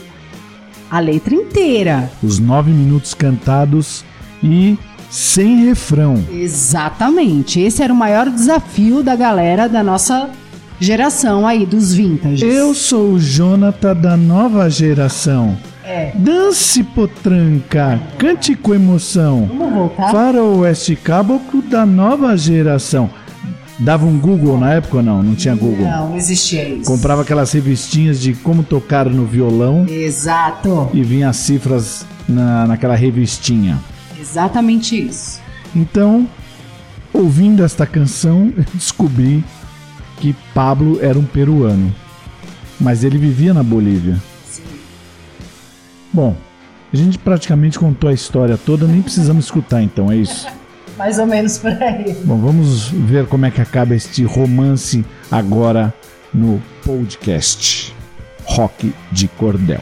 a 0.89 0.99
letra 0.99 1.35
inteira. 1.35 2.11
Os 2.23 2.39
nove 2.39 2.71
minutos 2.71 3.13
cantados 3.13 4.03
e 4.43 4.79
sem 5.11 5.67
refrão. 5.67 6.25
Exatamente. 6.31 7.59
Esse 7.59 7.83
era 7.83 7.93
o 7.93 7.95
maior 7.95 8.31
desafio 8.31 9.03
da 9.03 9.15
galera 9.15 9.69
da 9.69 9.83
nossa 9.83 10.31
geração 10.79 11.45
aí, 11.45 11.67
dos 11.67 11.93
vintage. 11.93 12.43
Eu 12.43 12.73
sou 12.73 13.11
o 13.11 13.19
Jonathan 13.19 13.95
da 13.95 14.17
nova 14.17 14.71
geração. 14.71 15.55
É. 15.87 16.11
Dance 16.15 16.83
potranca, 16.83 17.97
cante 18.17 18.53
com 18.55 18.75
emoção. 18.75 19.45
Vamos 19.47 19.73
voltar? 19.73 20.11
Faroeste 20.11 20.97
Caboclo 20.97 21.61
da 21.61 21.85
nova 21.85 22.35
geração. 22.35 23.09
Dava 23.79 24.05
um 24.05 24.19
Google 24.19 24.59
na 24.59 24.73
época 24.73 24.97
ou 24.97 25.03
não? 25.03 25.23
Não 25.23 25.33
tinha 25.33 25.55
Google. 25.55 25.85
Não, 25.85 26.09
não 26.09 26.17
existia 26.17 26.67
isso. 26.67 26.91
Comprava 26.91 27.21
aquelas 27.21 27.53
revistinhas 27.53 28.19
de 28.19 28.33
como 28.33 28.63
tocar 28.63 29.05
no 29.05 29.25
violão 29.25 29.85
Exato. 29.87 30.89
e 30.93 31.01
vinha 31.03 31.29
as 31.29 31.37
cifras 31.37 32.05
na, 32.27 32.67
naquela 32.67 32.95
revistinha. 32.95 33.79
Exatamente 34.19 35.07
isso. 35.07 35.39
Então, 35.73 36.27
ouvindo 37.13 37.63
esta 37.63 37.85
canção, 37.85 38.51
eu 38.57 38.65
descobri 38.73 39.41
que 40.17 40.35
Pablo 40.53 40.99
era 41.01 41.17
um 41.17 41.23
peruano. 41.23 41.95
Mas 42.77 43.05
ele 43.05 43.17
vivia 43.17 43.53
na 43.53 43.63
Bolívia. 43.63 44.17
Bom, 46.13 46.35
a 46.93 46.95
gente 46.95 47.17
praticamente 47.17 47.77
contou 47.77 48.09
a 48.09 48.13
história 48.13 48.57
toda, 48.57 48.87
nem 48.87 49.01
precisamos 49.01 49.45
escutar 49.45 49.81
então, 49.81 50.11
é 50.11 50.17
isso? 50.17 50.47
Mais 50.97 51.19
ou 51.19 51.27
menos 51.27 51.59
por 51.59 51.71
aí. 51.71 52.13
Bom, 52.23 52.37
vamos 52.39 52.89
ver 52.89 53.27
como 53.27 53.45
é 53.45 53.51
que 53.51 53.61
acaba 53.61 53.93
este 53.93 54.23
romance 54.23 55.05
agora 55.29 55.93
no 56.33 56.61
podcast 56.83 57.93
Rock 58.45 58.93
de 59.11 59.27
Cordel. 59.27 59.81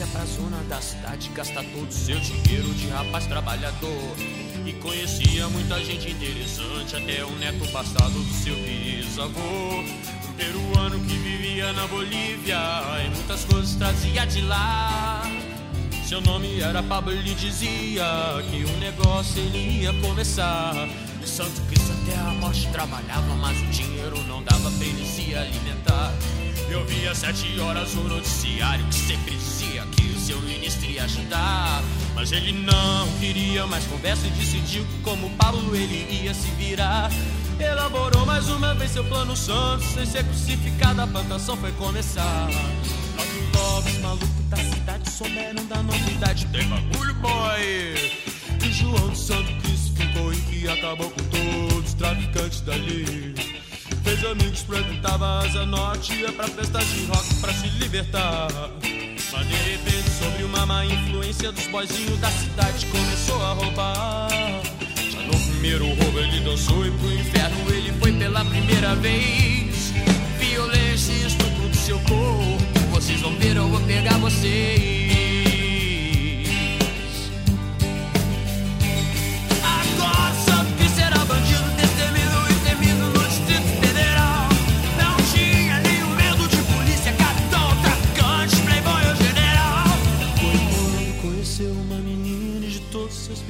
ia 0.00 0.06
pra 0.06 0.24
zona 0.24 0.56
da 0.66 0.80
cidade 0.80 1.28
gastar 1.34 1.62
todo 1.62 1.86
o 1.86 1.92
seu 1.92 2.18
dinheiro 2.20 2.72
de 2.72 2.88
rapaz 2.88 3.26
trabalhador. 3.26 4.16
E 4.64 4.72
conhecia 4.74 5.46
muita 5.48 5.78
gente 5.84 6.10
interessante, 6.10 6.96
até 6.96 7.22
o 7.22 7.30
neto 7.36 7.70
passado 7.70 8.12
do 8.12 8.32
seu 8.32 8.54
bisavô. 8.56 9.40
Um 9.40 10.32
peruano 10.38 10.98
que 11.00 11.16
vivia 11.18 11.72
na 11.74 11.86
Bolívia 11.86 12.56
e 13.04 13.10
muitas 13.14 13.44
coisas 13.44 13.74
trazia 13.74 14.24
de 14.24 14.40
lá. 14.40 15.22
Seu 16.08 16.22
nome 16.22 16.60
era 16.60 16.82
Pablo, 16.82 17.12
ele 17.12 17.34
dizia 17.34 18.04
que 18.50 18.64
o 18.64 18.76
negócio 18.78 19.38
ele 19.38 19.82
ia 19.82 19.92
começar. 20.00 20.88
O 21.22 21.26
Santo 21.26 21.60
Cristo 21.68 21.92
até 22.02 22.18
a 22.18 22.30
morte 22.40 22.66
trabalhava, 22.72 23.34
mas 23.34 23.60
o 23.60 23.66
dinheiro 23.66 24.22
não 24.26 24.42
dava 24.42 24.70
pra 24.70 24.86
ele 24.86 25.04
se 25.04 25.34
alimentar. 25.34 26.14
Eu 26.70 26.84
via 26.84 27.12
sete 27.16 27.58
horas 27.58 27.92
o 27.94 28.04
noticiário 28.04 28.86
que 28.86 28.94
sempre 28.94 29.34
dizia 29.34 29.84
que 29.86 30.06
o 30.06 30.20
seu 30.20 30.40
ministro 30.42 30.86
ia 30.88 31.02
ajudar. 31.02 31.82
Mas 32.14 32.30
ele 32.30 32.52
não 32.52 33.08
queria 33.18 33.66
mais 33.66 33.84
conversa 33.86 34.24
e 34.28 34.30
decidiu 34.30 34.84
que 34.84 35.02
como 35.02 35.28
Pablo 35.30 35.74
ele 35.74 36.22
ia 36.22 36.32
se 36.32 36.48
virar. 36.52 37.10
Elaborou 37.58 38.24
mais 38.24 38.48
uma 38.48 38.72
vez 38.74 38.92
seu 38.92 39.02
plano 39.04 39.36
santo, 39.36 39.84
sem 39.84 40.06
ser 40.06 40.24
crucificado, 40.24 41.02
a 41.02 41.06
plantação 41.08 41.56
foi 41.56 41.72
começar. 41.72 42.48
Logo, 43.56 43.74
logo, 43.74 43.88
os 43.88 43.98
malucos 43.98 44.44
da 44.48 44.56
cidade 44.56 45.10
souberam 45.10 45.66
da 45.66 45.82
novidade. 45.82 46.46
Tem 46.46 46.66
bagulho, 46.68 47.14
boy! 47.14 48.12
E 48.64 48.72
João 48.72 49.10
de 49.10 49.18
Santo 49.18 49.52
Cristo 49.60 49.92
ficou 49.96 50.32
em 50.32 50.40
que 50.42 50.68
acabou 50.68 51.10
com 51.10 51.22
todos 51.24 51.88
os 51.88 51.94
traficantes 51.94 52.60
dali. 52.60 53.49
Fez 54.20 54.32
amigos, 54.32 54.60
frequentava 54.60 55.38
Asa 55.38 55.64
Norte, 55.64 56.12
ia 56.12 56.30
pra 56.30 56.46
festas 56.46 56.84
de 56.88 57.06
rock 57.06 57.34
pra 57.36 57.54
se 57.54 57.68
libertar. 57.68 58.48
Mas 59.32 59.48
de 59.48 59.54
repente, 59.54 60.10
sobre 60.10 60.44
uma 60.44 60.66
má 60.66 60.84
influência 60.84 61.50
dos 61.50 61.66
boizinhos 61.68 62.18
da 62.18 62.30
cidade, 62.30 62.84
começou 62.86 63.42
a 63.42 63.52
roubar. 63.54 64.28
Já 65.10 65.22
no 65.22 65.40
primeiro 65.50 65.86
roubo 65.86 66.18
ele 66.18 66.40
dançou 66.40 66.86
e 66.86 66.90
pro 66.90 67.12
inferno 67.14 67.70
ele 67.70 67.92
foi 67.98 68.12
pela 68.12 68.44
primeira 68.44 68.94
vez. 68.96 69.94
Violência 70.38 71.12
e 71.12 71.26
estupro 71.26 71.68
do 71.68 71.76
seu 71.76 71.98
corpo, 72.00 72.58
vocês 72.90 73.20
vão 73.22 73.34
ver, 73.36 73.56
eu 73.56 73.68
vou 73.68 73.80
pegar 73.86 74.18
vocês. 74.18 74.99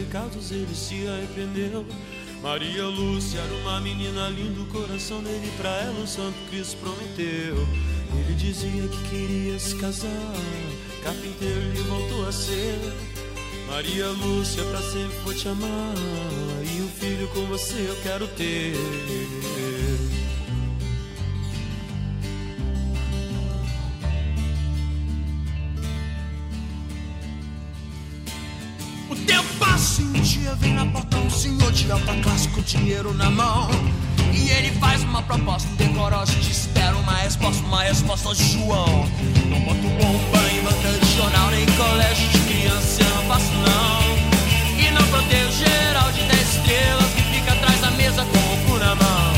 Pecados 0.00 0.50
ele 0.50 0.74
se 0.74 1.06
arrependeu. 1.06 1.84
Maria 2.42 2.86
Lúcia 2.86 3.38
era 3.38 3.54
uma 3.56 3.80
menina 3.80 4.28
linda, 4.28 4.60
o 4.62 4.66
coração 4.66 5.22
dele 5.22 5.52
pra 5.58 5.70
ela 5.82 6.00
o 6.00 6.06
Santo 6.06 6.36
Cristo 6.48 6.78
prometeu. 6.78 7.56
Ele 8.12 8.34
dizia 8.34 8.88
que 8.88 9.08
queria 9.10 9.58
se 9.58 9.76
casar, 9.76 10.34
carpinteiro 11.02 11.60
ele 11.60 11.82
voltou 11.82 12.26
a 12.26 12.32
ser. 12.32 12.78
Maria 13.68 14.08
Lúcia, 14.08 14.64
pra 14.64 14.82
sempre 14.82 15.16
vou 15.22 15.34
te 15.34 15.48
amar. 15.48 15.94
E 16.64 16.82
um 16.82 16.88
filho 16.88 17.28
com 17.28 17.44
você 17.46 17.86
eu 17.88 17.96
quero 18.02 18.26
ter. 18.28 18.74
E 29.81 30.03
um 30.03 30.21
dia 30.21 30.55
vem 30.57 30.75
na 30.75 30.85
porta 30.85 31.16
um 31.16 31.31
senhor 31.31 31.73
de 31.73 31.90
alta 31.90 32.12
classe 32.23 32.47
com 32.49 32.61
dinheiro 32.61 33.14
na 33.14 33.31
mão. 33.31 33.71
E 34.31 34.51
ele 34.51 34.73
faz 34.79 35.03
uma 35.03 35.23
proposta 35.23 35.66
indecorosa 35.73 36.33
e 36.33 36.37
te 36.37 36.51
espera 36.51 36.95
uma 36.97 37.14
resposta, 37.14 37.64
uma 37.64 37.83
resposta 37.83 38.35
de 38.35 38.45
João. 38.53 39.09
Não 39.49 39.61
boto 39.61 39.81
bomba 39.81 40.53
em 40.53 40.62
banca 40.62 40.99
de 40.99 41.16
jornal, 41.16 41.51
nem 41.51 41.64
colégio 41.64 42.29
de 42.29 42.38
criança, 42.40 43.03
não 43.05 43.23
faço 43.25 43.53
não. 43.55 44.85
E 44.85 44.90
não 44.90 45.07
protejo 45.09 45.53
geral 45.53 46.12
de 46.12 46.23
10 46.25 46.57
estrelas 46.57 47.11
que 47.14 47.23
fica 47.23 47.53
atrás 47.53 47.81
da 47.81 47.90
mesa 47.93 48.23
com 48.23 48.38
o 48.38 48.66
cu 48.66 48.79
na 48.79 48.95
mão. 48.95 49.33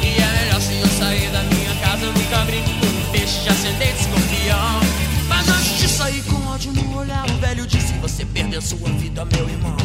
E 0.00 0.22
é 0.22 0.44
melhor 0.44 0.60
se 0.60 0.74
eu 0.78 0.86
sair 0.86 1.28
da 1.32 1.42
minha 1.42 1.74
casa, 1.80 2.04
eu 2.04 2.12
nunca 2.12 2.38
brinco 2.44 2.70
com 2.70 2.86
um 2.86 3.10
peixe 3.10 3.40
de 3.40 3.48
ascendente 3.48 4.00
escorpião. 4.00 4.80
Mas 5.28 5.48
antes 5.48 5.78
de 5.78 5.88
sair 5.88 6.22
com 6.22 6.46
ódio 6.46 6.72
no 6.72 6.98
olhar, 6.98 7.28
o 7.28 7.38
velho 7.38 7.66
disse: 7.66 7.85
Você 8.06 8.24
perdeu 8.24 8.62
sua 8.62 8.88
vida, 8.90 9.24
meu 9.24 9.48
irmão. 9.48 9.76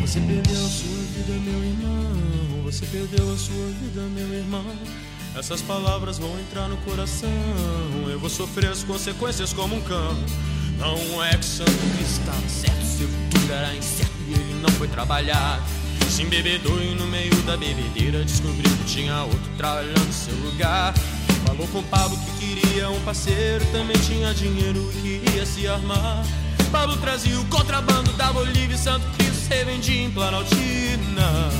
Você 0.00 0.18
perdeu 0.18 0.66
a 0.66 0.68
sua 0.68 0.96
vida, 1.14 1.32
meu 1.44 1.62
irmão. 1.62 2.64
Você 2.64 2.84
perdeu 2.86 3.32
a 3.32 3.36
sua 3.36 3.66
vida, 3.80 4.02
meu 4.16 4.34
irmão. 4.34 4.66
Essas 5.36 5.62
palavras 5.62 6.18
vão 6.18 6.36
entrar 6.40 6.66
no 6.66 6.76
coração. 6.78 7.30
Eu 8.10 8.18
vou 8.18 8.28
sofrer 8.28 8.68
as 8.68 8.82
consequências 8.82 9.52
como 9.52 9.76
um 9.76 9.80
cão. 9.82 10.18
Não 10.76 11.24
é 11.24 11.36
que 11.36 11.44
Santo 11.44 11.70
Cristo 11.70 12.18
estava 12.18 12.48
certo, 12.48 12.84
seu 12.84 13.08
futuro 13.08 13.52
era 13.52 13.72
incerto 13.76 14.12
e 14.28 14.32
ele 14.32 14.60
não 14.60 14.70
foi 14.70 14.88
trabalhar. 14.88 15.64
Se 16.10 16.22
embebedou 16.22 16.82
e 16.82 16.96
no 16.96 17.06
meio 17.06 17.34
da 17.42 17.56
bebedeira 17.56 18.24
descobriu 18.24 18.76
que 18.78 18.84
tinha 18.86 19.22
outro 19.22 19.50
trabalhando 19.56 20.12
seu 20.12 20.34
lugar. 20.38 20.92
Falou 21.46 21.68
com 21.68 21.80
Pablo 21.84 22.18
que 22.18 22.54
queria 22.56 22.90
um 22.90 23.00
parceiro, 23.02 23.64
também 23.66 23.96
tinha 23.98 24.34
dinheiro 24.34 24.92
e 24.96 25.20
queria 25.20 25.46
se 25.46 25.68
armar. 25.68 26.24
Pablo 26.72 26.96
trazia 26.96 27.38
o 27.38 27.44
contrabando 27.44 28.10
da 28.14 28.32
Bolívia 28.32 28.74
e 28.74 28.78
Santo 28.78 29.06
Cristo 29.18 29.46
revendia 29.50 30.04
em 30.04 30.10
Planaltina. 30.10 31.50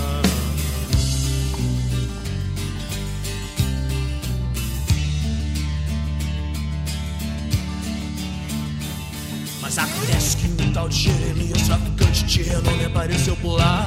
Mas 9.60 9.78
acontece 9.78 10.36
que 10.38 10.46
um 10.46 10.72
tal 10.72 10.88
de 10.88 10.96
Jeremias, 10.96 11.60
traficante 11.62 12.24
de 12.24 12.42
renome, 12.44 12.86
apareceu 12.86 13.36
por 13.36 13.58
lá. 13.58 13.86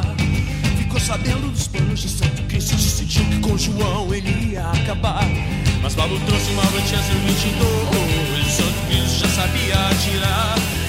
Ficou 0.78 1.00
sabendo 1.00 1.52
dos 1.52 1.68
planos 1.68 2.02
de 2.02 2.10
Santo 2.10 2.44
Cristo 2.44 2.74
e 2.74 2.76
decidiu 2.76 3.26
que 3.26 3.40
com 3.40 3.58
João 3.58 4.14
ele 4.14 4.52
ia 4.52 4.68
acabar. 4.68 5.28
Mas 5.82 5.96
Pablo 5.96 6.20
trouxe 6.28 6.52
uma 6.52 6.64
122, 6.66 8.48
o 8.48 8.52
Santo 8.52 8.88
Cristo 8.88 9.20
já 9.20 9.30
sabia 9.30 9.90
atirar. 9.90 10.85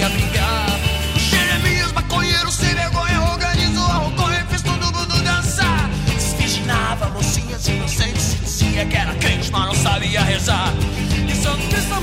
Começasse 0.00 0.02
a 0.02 0.08
brigar. 0.08 0.66
Jeremias, 1.16 1.92
maconheiro 1.92 2.50
sem 2.50 2.74
vergonha, 2.74 3.20
organizou 3.32 3.84
a 3.84 3.94
roconha 3.94 4.40
e 4.40 4.50
fez 4.50 4.62
todo 4.62 4.86
mundo 4.86 5.22
dançar. 5.22 5.90
Desvirginava 6.14 7.08
mocinhas 7.10 7.68
inocentes, 7.68 8.36
dizia 8.40 8.86
que 8.86 8.96
era 8.96 9.14
crente, 9.16 9.50
mas 9.52 9.66
não 9.66 9.74
sabia 9.74 10.22
rezar. 10.22 10.72
E 11.28 11.34
Santo 11.34 11.66
Cristo 11.68 11.99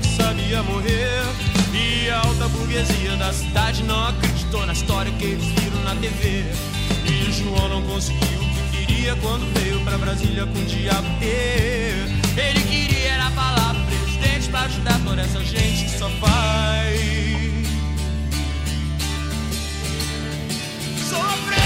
porque 0.00 0.08
sabia 0.16 0.62
morrer. 0.62 1.22
E 1.72 2.10
a 2.10 2.18
alta 2.18 2.48
burguesia 2.48 3.16
da 3.16 3.32
cidade 3.32 3.82
não 3.84 4.08
acreditou 4.08 4.66
na 4.66 4.72
história 4.72 5.12
que 5.12 5.24
eles 5.24 5.44
viram 5.44 5.82
na 5.82 5.94
TV. 5.96 6.44
E 7.06 7.32
João 7.32 7.68
não 7.68 7.82
conseguiu 7.82 8.40
o 8.40 8.70
que 8.70 8.86
queria 8.86 9.16
quando 9.16 9.52
veio 9.54 9.80
pra 9.80 9.98
Brasília 9.98 10.46
com 10.46 10.58
o 10.58 10.64
diabo. 10.64 11.06
Ele 11.22 12.60
queria 12.68 13.10
era 13.10 13.30
falar 13.30 13.74
pro 13.74 13.84
presidente 13.84 14.48
pra 14.48 14.60
ajudar 14.62 15.00
toda 15.04 15.20
essa 15.22 15.40
gente 15.44 15.84
que 15.84 15.98
só 15.98 16.08
faz. 16.10 17.00
Sofrer. 21.08 21.59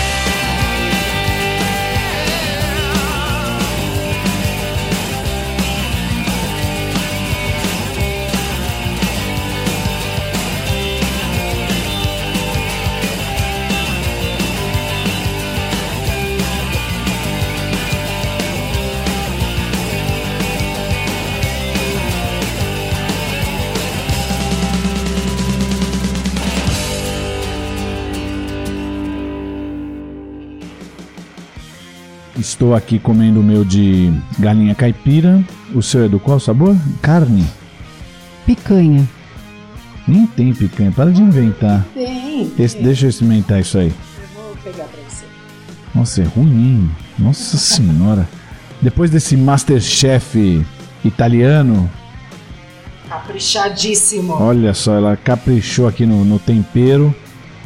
Estou 32.55 32.72
aqui 32.72 33.00
comendo 33.00 33.40
o 33.40 33.42
meu 33.42 33.64
de 33.64 34.12
galinha 34.38 34.76
caipira. 34.76 35.42
O 35.74 35.82
seu 35.82 36.05
é 36.05 36.09
do 36.09 36.20
qual 36.20 36.38
sabor? 36.38 36.76
Carne. 37.02 37.44
Picanha. 38.46 39.09
Nem 40.07 40.24
tem 40.24 40.55
picanha, 40.55 40.92
para 40.92 41.11
de 41.11 41.20
inventar. 41.20 41.84
Tem. 41.92 42.52
Esse- 42.57 42.80
deixa 42.80 43.07
eu 43.07 43.11
experimentar 43.11 43.59
isso 43.59 43.76
aí. 43.76 43.88
Eu 43.88 44.40
vou 44.40 44.57
pegar 44.62 44.84
pra 44.84 45.00
você. 45.09 45.24
Nossa, 45.92 46.22
é 46.22 46.24
ruim, 46.26 46.52
hein? 46.52 46.90
Nossa 47.18 47.57
senhora. 47.57 48.28
Depois 48.80 49.11
desse 49.11 49.36
Masterchef 49.36 50.64
italiano, 51.05 51.90
Caprichadíssimo. 53.09 54.32
olha 54.40 54.72
só, 54.74 54.94
ela 54.94 55.16
caprichou 55.16 55.88
aqui 55.88 56.07
no, 56.07 56.24
no 56.24 56.38
tempero. 56.38 57.12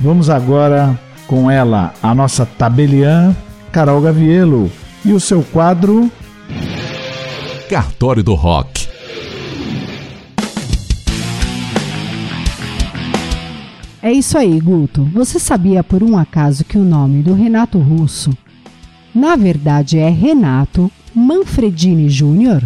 Vamos 0.00 0.30
agora 0.30 0.98
com 1.26 1.50
ela, 1.50 1.92
a 2.02 2.14
nossa 2.14 2.46
tabeliã, 2.46 3.36
Carol 3.78 4.00
Gavielo. 4.00 4.68
E 5.04 5.12
o 5.12 5.20
seu 5.20 5.40
quadro 5.40 6.10
Cartório 7.70 8.24
do 8.24 8.34
Rock. 8.34 8.88
É 14.02 14.10
isso 14.10 14.36
aí, 14.36 14.58
Guto. 14.58 15.04
Você 15.14 15.38
sabia 15.38 15.84
por 15.84 16.02
um 16.02 16.18
acaso 16.18 16.64
que 16.64 16.76
o 16.76 16.82
nome 16.82 17.22
do 17.22 17.34
Renato 17.34 17.78
Russo, 17.78 18.36
na 19.14 19.36
verdade, 19.36 19.96
é 19.96 20.08
Renato 20.08 20.90
Manfredini 21.14 22.08
Júnior? 22.08 22.64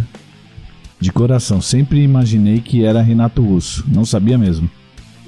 de 0.99 1.11
coração. 1.11 1.61
Sempre 1.61 2.01
imaginei 2.01 2.59
que 2.59 2.83
era 2.83 3.03
Renato 3.03 3.43
Russo. 3.43 3.85
Não 3.87 4.03
sabia 4.03 4.35
mesmo. 4.35 4.67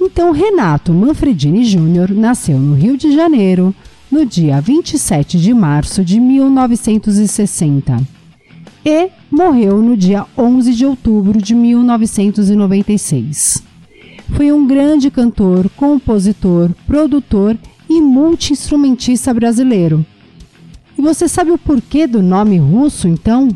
Então, 0.00 0.32
Renato 0.32 0.92
Manfredini 0.92 1.64
Júnior 1.64 2.10
nasceu 2.10 2.58
no 2.58 2.74
Rio 2.74 2.96
de 2.96 3.14
Janeiro 3.14 3.72
no 4.10 4.24
dia 4.24 4.60
27 4.60 5.38
de 5.38 5.54
março 5.54 6.04
de 6.04 6.18
1960 6.20 8.00
e 8.84 9.08
morreu 9.30 9.80
no 9.82 9.96
dia 9.96 10.26
11 10.38 10.72
de 10.72 10.86
outubro 10.86 11.42
de 11.42 11.52
1996. 11.54 13.62
Foi 14.34 14.52
um 14.52 14.66
grande 14.66 15.10
cantor, 15.10 15.68
compositor, 15.70 16.70
produtor 16.86 17.56
e 17.88 18.00
multi-instrumentista 18.00 19.32
brasileiro. 19.34 20.06
E 20.96 21.02
você 21.02 21.26
sabe 21.28 21.50
o 21.50 21.58
porquê 21.58 22.06
do 22.06 22.22
nome 22.22 22.58
russo, 22.58 23.08
então? 23.08 23.48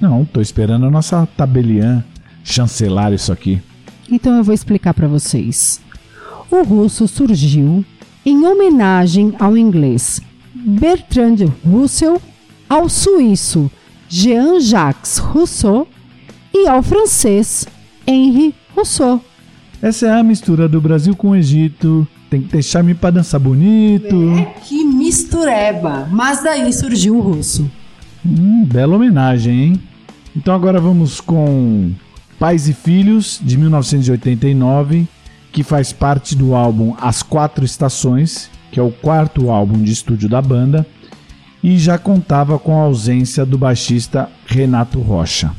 Não, 0.00 0.24
tô 0.24 0.40
esperando 0.40 0.86
a 0.86 0.90
nossa 0.90 1.26
tabeliã 1.36 2.04
chancelar 2.44 3.12
isso 3.12 3.32
aqui. 3.32 3.60
Então 4.10 4.36
eu 4.36 4.44
vou 4.44 4.54
explicar 4.54 4.94
para 4.94 5.08
vocês. 5.08 5.80
O 6.50 6.62
russo 6.62 7.06
surgiu 7.08 7.84
em 8.26 8.44
homenagem 8.44 9.32
ao 9.38 9.56
inglês 9.56 10.20
Bertrand 10.52 11.36
Russell, 11.64 12.20
ao 12.68 12.88
suíço 12.88 13.70
Jean-Jacques 14.08 15.18
Rousseau 15.18 15.86
e 16.52 16.66
ao 16.66 16.82
francês 16.82 17.68
Henri 18.04 18.52
Rousseau. 18.74 19.24
Essa 19.80 20.08
é 20.08 20.12
a 20.18 20.24
mistura 20.24 20.68
do 20.68 20.80
Brasil 20.80 21.14
com 21.14 21.30
o 21.30 21.36
Egito. 21.36 22.06
Tem 22.28 22.42
que 22.42 22.48
ter 22.48 22.62
charme 22.62 22.94
pra 22.94 23.10
dançar 23.10 23.38
bonito. 23.38 24.16
Que 24.64 24.82
mistureba! 24.84 26.08
Mas 26.10 26.42
daí 26.42 26.72
surgiu 26.72 27.18
o 27.18 27.20
russo. 27.20 27.70
Hum, 28.24 28.64
bela 28.64 28.96
homenagem, 28.96 29.60
hein? 29.62 29.80
Então 30.34 30.52
agora 30.52 30.80
vamos 30.80 31.20
com 31.20 31.92
Pais 32.38 32.68
e 32.68 32.72
Filhos, 32.72 33.40
de 33.40 33.56
1989, 33.56 35.06
que 35.56 35.62
faz 35.62 35.90
parte 35.90 36.36
do 36.36 36.54
álbum 36.54 36.94
As 37.00 37.22
Quatro 37.22 37.64
Estações, 37.64 38.50
que 38.70 38.78
é 38.78 38.82
o 38.82 38.92
quarto 38.92 39.48
álbum 39.48 39.82
de 39.82 39.90
estúdio 39.90 40.28
da 40.28 40.42
banda, 40.42 40.86
e 41.62 41.78
já 41.78 41.96
contava 41.96 42.58
com 42.58 42.78
a 42.78 42.82
ausência 42.82 43.46
do 43.46 43.56
baixista 43.56 44.28
Renato 44.44 45.00
Rocha. 45.00 45.50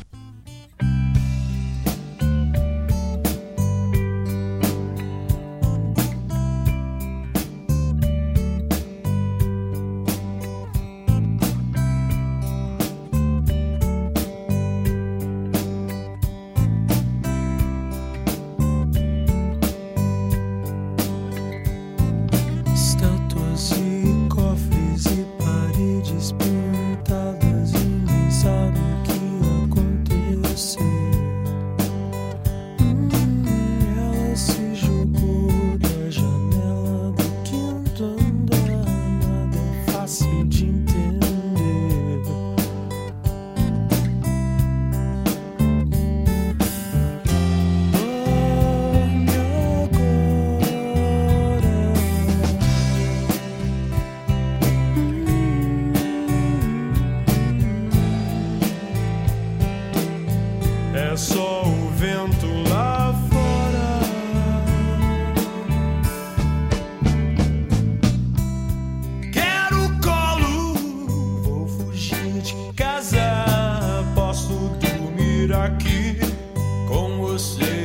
Com 77.38 77.77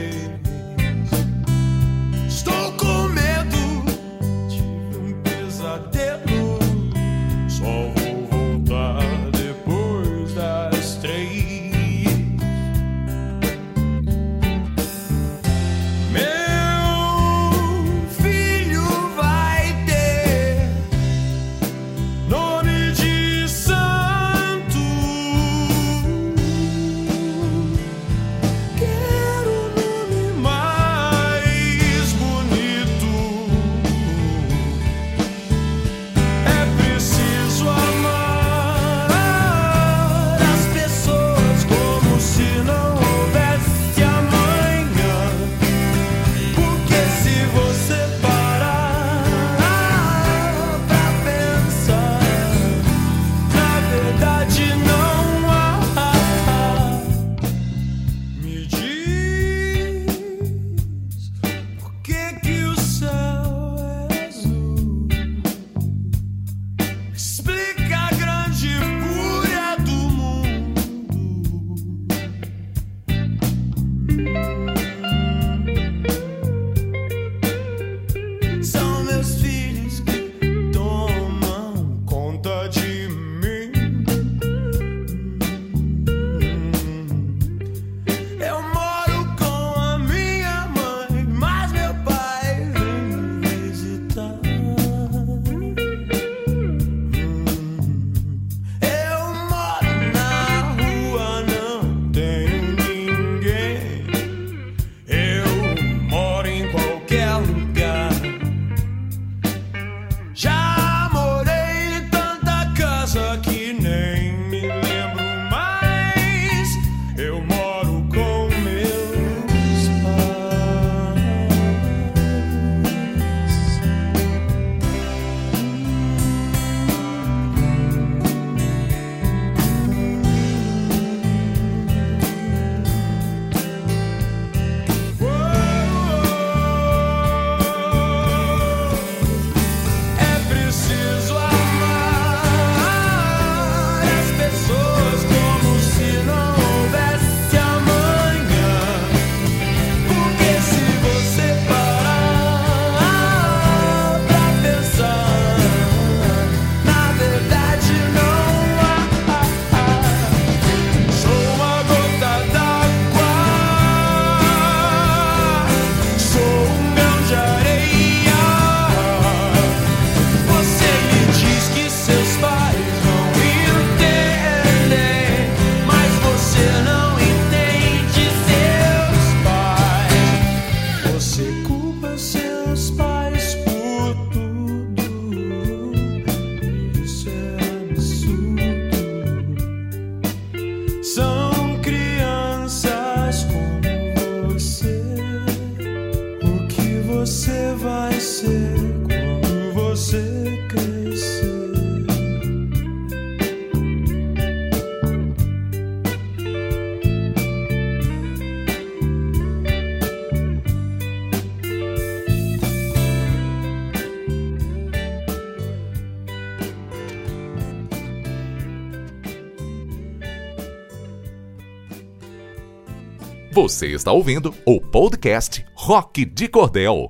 Você 223.64 223.88
está 223.88 224.11
ouvindo 224.11 224.53
o 224.66 224.82
podcast 224.82 225.66
Rock 225.74 226.26
de 226.26 226.49
Cordel. 226.49 227.07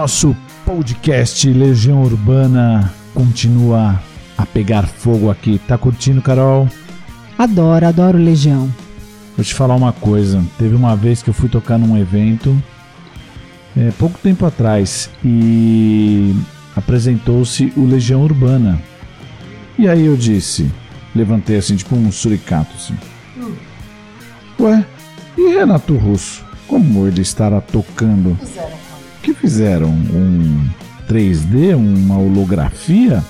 Nosso 0.00 0.34
podcast 0.64 1.46
Legião 1.52 2.02
Urbana 2.02 2.90
continua 3.12 4.02
a 4.38 4.46
pegar 4.46 4.86
fogo 4.86 5.30
aqui. 5.30 5.60
Tá 5.68 5.76
curtindo, 5.76 6.22
Carol? 6.22 6.66
Adoro, 7.36 7.86
adoro 7.86 8.16
Legião. 8.16 8.74
Vou 9.36 9.44
te 9.44 9.52
falar 9.52 9.74
uma 9.74 9.92
coisa. 9.92 10.42
Teve 10.58 10.74
uma 10.74 10.96
vez 10.96 11.22
que 11.22 11.28
eu 11.28 11.34
fui 11.34 11.50
tocar 11.50 11.76
num 11.76 11.98
evento, 11.98 12.56
é, 13.76 13.90
pouco 13.98 14.18
tempo 14.20 14.46
atrás, 14.46 15.10
e 15.22 16.34
apresentou-se 16.74 17.70
o 17.76 17.84
Legião 17.84 18.22
Urbana. 18.22 18.80
E 19.78 19.86
aí 19.86 20.06
eu 20.06 20.16
disse, 20.16 20.72
levantei 21.14 21.58
assim, 21.58 21.76
tipo 21.76 21.94
um 21.94 22.10
suricato, 22.10 22.74
assim. 22.74 22.96
Ué, 24.58 24.82
e 25.36 25.58
Renato 25.58 25.94
Russo? 25.94 26.42
Como 26.66 27.06
ele 27.06 27.20
estará 27.20 27.60
tocando? 27.60 28.38
O 28.40 28.79
que 29.22 29.34
fizeram? 29.34 29.88
Um 29.88 30.68
3D? 31.08 31.74
Uma 31.74 32.18
holografia? 32.18 33.22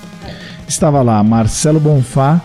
Estava 0.67 1.01
lá 1.01 1.21
Marcelo 1.23 1.79
Bonfá, 1.79 2.41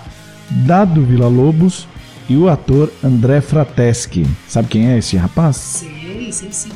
Dado 0.51 1.05
Vila 1.05 1.29
Lobos 1.29 1.87
e 2.29 2.37
o 2.37 2.49
ator 2.49 2.93
André 3.03 3.41
Frateschi. 3.41 4.27
Sabe 4.49 4.69
quem 4.69 4.89
é 4.89 4.99
esse 4.99 5.17
rapaz? 5.17 5.57
Sei, 5.57 6.33
sei 6.33 6.53
sim. 6.53 6.71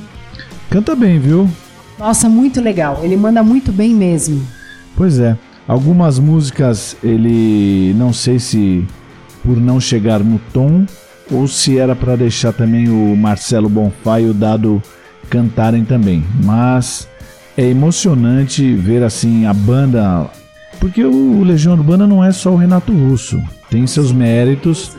Canta 0.70 0.94
bem, 0.94 1.18
viu? 1.18 1.50
Nossa, 1.98 2.28
muito 2.28 2.60
legal. 2.60 3.00
Ele 3.02 3.16
manda 3.16 3.42
muito 3.42 3.72
bem 3.72 3.94
mesmo. 3.94 4.46
Pois 4.96 5.18
é. 5.18 5.36
Algumas 5.66 6.18
músicas 6.18 6.96
ele 7.02 7.94
não 7.94 8.12
sei 8.12 8.38
se 8.38 8.86
por 9.42 9.56
não 9.56 9.80
chegar 9.80 10.20
no 10.20 10.38
tom 10.52 10.84
ou 11.30 11.46
se 11.46 11.78
era 11.78 11.94
para 11.94 12.16
deixar 12.16 12.52
também 12.52 12.88
o 12.88 13.16
Marcelo 13.16 13.68
Bonfá 13.68 14.20
e 14.20 14.26
o 14.26 14.34
Dado 14.34 14.82
cantarem 15.30 15.84
também. 15.84 16.22
Mas 16.44 17.08
é 17.56 17.64
emocionante 17.64 18.74
ver 18.74 19.02
assim 19.02 19.46
a 19.46 19.54
banda, 19.54 20.28
porque 20.78 21.04
o 21.04 21.42
Legião 21.42 21.74
Urbana 21.74 22.06
não 22.06 22.22
é 22.24 22.32
só 22.32 22.50
o 22.50 22.56
Renato 22.56 22.92
Russo, 22.92 23.40
tem 23.70 23.86
seus 23.86 24.12
méritos, 24.12 24.92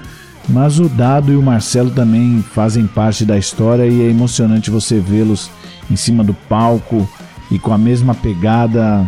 mas 0.50 0.80
o 0.80 0.88
Dado 0.88 1.32
e 1.32 1.36
o 1.36 1.42
Marcelo 1.42 1.92
também 1.92 2.42
fazem 2.42 2.88
parte 2.88 3.26
da 3.26 3.38
história 3.38 3.86
e 3.86 4.02
é 4.02 4.10
emocionante 4.10 4.72
você 4.72 5.00
vê-los 5.00 5.52
em 5.90 5.96
cima 5.96 6.24
do 6.24 6.34
palco 6.34 7.08
e 7.50 7.60
com 7.60 7.74
a 7.74 7.78
mesma 7.78 8.16
pegada, 8.16 9.06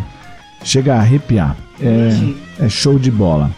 chega 0.62 0.94
a 0.94 1.00
arrepiar. 1.00 1.56
É, 1.80 2.64
é 2.64 2.68
show 2.68 2.98
de 2.98 3.10
bola. 3.10 3.50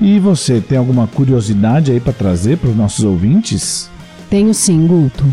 E 0.00 0.18
você 0.18 0.60
tem 0.60 0.76
alguma 0.76 1.06
curiosidade 1.06 1.92
aí 1.92 2.00
para 2.00 2.12
trazer 2.12 2.58
para 2.58 2.70
os 2.70 2.76
nossos 2.76 3.04
ouvintes? 3.04 3.88
Tenho 4.28 4.52
sim, 4.52 4.86
Guto. 4.86 5.24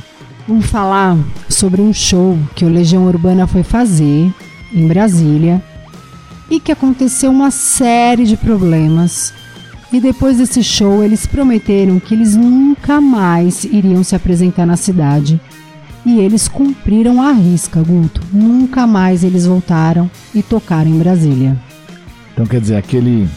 Vamos 0.50 0.66
falar 0.66 1.16
sobre 1.48 1.80
um 1.80 1.94
show 1.94 2.36
que 2.56 2.66
o 2.66 2.70
Legião 2.70 3.06
Urbana 3.06 3.46
foi 3.46 3.62
fazer 3.62 4.34
em 4.74 4.88
Brasília 4.88 5.62
e 6.50 6.60
que 6.60 6.72
aconteceu 6.72 7.30
uma 7.30 7.52
série 7.52 8.26
de 8.26 8.36
problemas. 8.36 9.32
E 9.94 10.00
depois 10.00 10.40
desse 10.40 10.64
show, 10.64 11.04
eles 11.04 11.28
prometeram 11.28 12.00
que 12.00 12.16
eles 12.16 12.36
nunca 12.36 13.00
mais 13.00 13.64
iriam 13.64 14.04
se 14.04 14.16
apresentar 14.16 14.66
na 14.66 14.76
cidade. 14.76 15.40
E 16.04 16.18
eles 16.18 16.48
cumpriram 16.48 17.22
a 17.22 17.32
risca, 17.32 17.84
Guto. 17.84 18.20
Nunca 18.34 18.88
mais 18.88 19.24
eles 19.24 19.46
voltaram 19.46 20.10
e 20.34 20.42
tocaram 20.42 20.90
em 20.90 20.98
Brasília. 20.98 21.56
Então 22.34 22.48
quer 22.48 22.60
dizer, 22.60 22.78
aquele 22.78 23.30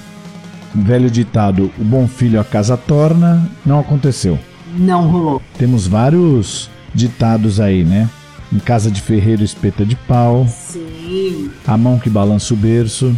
velho 0.75 1.11
ditado, 1.11 1.71
o 1.79 1.85
bom 1.85 2.09
filho 2.09 2.41
a 2.41 2.45
casa 2.45 2.75
torna, 2.75 3.47
não 3.67 3.79
aconteceu. 3.79 4.39
Não 4.79 5.11
rolou. 5.11 5.43
Temos 5.59 5.87
vários 5.87 6.72
ditados 6.95 7.61
aí, 7.61 7.85
né? 7.85 8.09
Em 8.53 8.59
casa 8.59 8.91
de 8.91 9.01
ferreiro 9.01 9.43
espeta 9.43 9.85
de 9.85 9.97
pau, 9.97 10.47
Sim, 10.49 11.51
a 11.67 11.77
mão 11.77 11.99
que 11.99 12.11
balança 12.11 12.53
o 12.53 12.57
berço. 12.57 13.17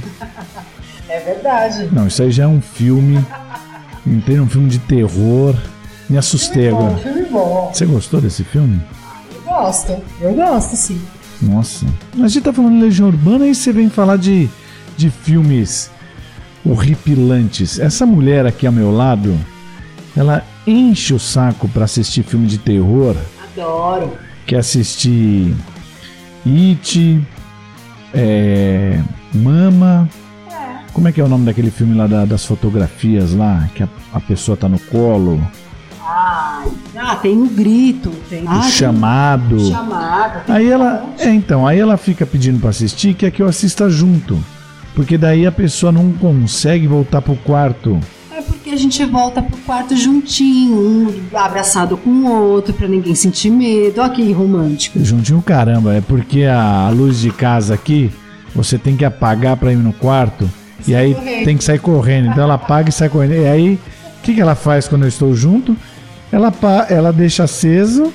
é 1.09 1.20
verdade. 1.20 1.89
Não, 1.93 2.07
isso 2.07 2.22
aí 2.22 2.31
já 2.31 2.45
é 2.45 2.47
um 2.47 2.61
filme. 2.61 3.25
Entrei 4.07 4.37
num 4.37 4.49
filme 4.49 4.68
de 4.68 4.79
terror. 4.79 5.57
Me 6.09 6.16
assustei 6.18 6.68
agora. 6.68 6.97
filme 6.99 7.25
bom. 7.25 7.70
Você 7.72 7.85
gostou 7.87 8.20
desse 8.20 8.45
filme? 8.45 8.81
Eu 9.35 9.41
gosto. 9.43 9.97
Eu 10.20 10.35
gosto, 10.35 10.77
sim. 10.77 11.01
Nossa. 11.43 11.87
A 12.14 12.29
gente 12.29 12.43
tá 12.43 12.53
falando 12.53 12.75
de 12.75 12.83
Legião 12.83 13.09
Urbana 13.09 13.47
e 13.47 13.55
você 13.55 13.72
vem 13.72 13.89
falar 13.91 14.16
de, 14.16 14.49
de 14.97 15.11
filmes 15.11 15.91
horripilantes. 16.64 17.79
Essa 17.79 18.07
mulher 18.07 18.47
aqui 18.47 18.66
ao 18.66 18.72
meu 18.72 18.91
lado, 18.95 19.39
ela 20.16 20.45
enche 20.66 21.12
o 21.12 21.18
saco 21.18 21.68
pra 21.68 21.85
assistir 21.85 22.22
filme 22.22 22.47
de 22.47 22.59
terror. 22.59 23.16
Adoro. 23.57 24.13
Quer 24.47 24.59
assistir 24.59 25.55
It, 26.47 27.23
é, 28.13 29.01
Mama. 29.33 30.09
Como 30.93 31.09
é 31.09 31.13
que 31.13 31.21
é 31.21 31.25
o 31.25 31.29
nome 31.29 31.47
daquele 31.47 31.71
filme 31.71 31.97
lá 31.97 32.07
da- 32.07 32.25
das 32.25 32.45
fotografias 32.45 33.35
lá? 33.35 33.69
Que 33.75 33.83
a, 33.83 33.89
a 34.13 34.21
pessoa 34.21 34.57
tá 34.57 34.69
no 34.69 34.79
colo. 34.79 35.41
Ai, 36.01 36.69
ah, 36.97 37.17
tem 37.17 37.37
um 37.37 37.49
grito. 37.49 38.11
Tem 38.29 38.45
o 38.45 38.51
ah, 38.51 38.63
chamado. 38.63 39.57
tem 40.47 40.55
Aí 40.55 40.71
ela, 40.71 41.05
é, 41.19 41.31
então, 41.31 41.67
aí 41.67 41.81
ela 41.81 41.97
fica 41.97 42.25
pedindo 42.27 42.61
pra 42.61 42.71
assistir 42.71 43.15
que 43.15 43.27
é 43.27 43.31
que 43.31 43.43
eu 43.43 43.49
assista 43.49 43.89
junto. 43.89 44.39
Porque 44.95 45.19
daí 45.19 45.47
a 45.47 45.51
pessoa 45.53 45.91
não 45.91 46.13
consegue 46.13 46.87
voltar 46.87 47.21
pro 47.21 47.35
quarto. 47.37 47.99
Porque 48.65 48.75
a 48.75 48.79
gente 48.79 49.05
volta 49.05 49.43
pro 49.43 49.59
quarto 49.59 49.95
juntinho, 49.95 50.75
um 50.75 51.37
abraçado 51.37 51.99
com 51.99 52.09
o 52.09 52.33
outro, 52.33 52.73
pra 52.73 52.89
ninguém 52.89 53.15
sentir 53.15 53.51
medo. 53.51 54.01
Olha 54.01 54.09
que 54.09 54.33
romântico. 54.33 54.99
Juntinho 55.05 55.43
caramba, 55.43 55.93
é 55.93 56.01
porque 56.01 56.45
a 56.45 56.89
luz 56.89 57.21
de 57.21 57.31
casa 57.31 57.75
aqui, 57.75 58.11
você 58.55 58.79
tem 58.79 58.97
que 58.97 59.05
apagar 59.05 59.59
pra 59.59 59.71
ir 59.71 59.77
no 59.77 59.93
quarto. 59.93 60.51
e 60.89 60.95
aí 60.95 61.15
correndo. 61.15 61.45
tem 61.45 61.57
que 61.59 61.62
sair 61.62 61.79
correndo. 61.79 62.29
Então 62.31 62.43
ela 62.43 62.55
apaga 62.55 62.89
e 62.89 62.93
sai 62.93 63.11
correndo. 63.11 63.35
E 63.35 63.47
aí, 63.47 63.75
o 63.75 64.23
que, 64.23 64.33
que 64.35 64.41
ela 64.41 64.55
faz 64.55 64.89
quando 64.89 65.03
eu 65.03 65.09
estou 65.09 65.35
junto? 65.35 65.77
Ela, 66.33 66.51
ela 66.89 67.12
deixa 67.12 67.45
aceso, 67.45 68.15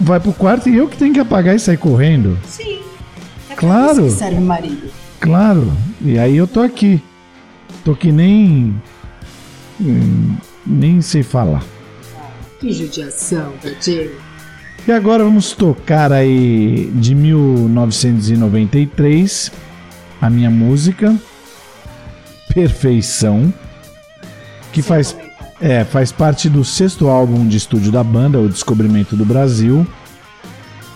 vai 0.00 0.18
pro 0.18 0.32
quarto 0.32 0.70
e 0.70 0.78
eu 0.78 0.88
que 0.88 0.96
tenho 0.96 1.12
que 1.12 1.20
apagar 1.20 1.54
e 1.54 1.58
sair 1.58 1.76
correndo. 1.76 2.38
Sim. 2.46 2.78
É 3.50 3.54
Claro. 3.54 4.06
isso 4.06 4.16
que 4.16 4.22
serve 4.22 4.38
o 4.38 4.46
marido. 4.46 4.88
Claro. 5.20 5.70
E 6.02 6.18
aí 6.18 6.38
eu 6.38 6.46
tô 6.46 6.62
aqui. 6.62 7.02
Tô 7.84 7.94
que 7.94 8.10
nem. 8.10 8.74
Hum, 9.80 10.36
Nem 10.66 11.00
sei 11.00 11.22
falar. 11.22 11.62
Que 12.58 12.72
judiação, 12.72 13.52
Tadinho. 13.62 14.10
E 14.86 14.92
agora 14.92 15.24
vamos 15.24 15.52
tocar 15.52 16.12
aí 16.12 16.90
de 16.94 17.14
1993 17.14 19.50
a 20.20 20.28
minha 20.30 20.50
música 20.50 21.16
Perfeição, 22.52 23.54
que 24.72 24.82
faz 24.82 25.16
é, 25.60 25.84
faz 25.84 26.10
parte 26.10 26.48
do 26.48 26.64
sexto 26.64 27.08
álbum 27.08 27.46
de 27.46 27.58
estúdio 27.58 27.92
da 27.92 28.02
banda, 28.02 28.38
O 28.38 28.48
Descobrimento 28.48 29.14
do 29.14 29.26
Brasil. 29.26 29.86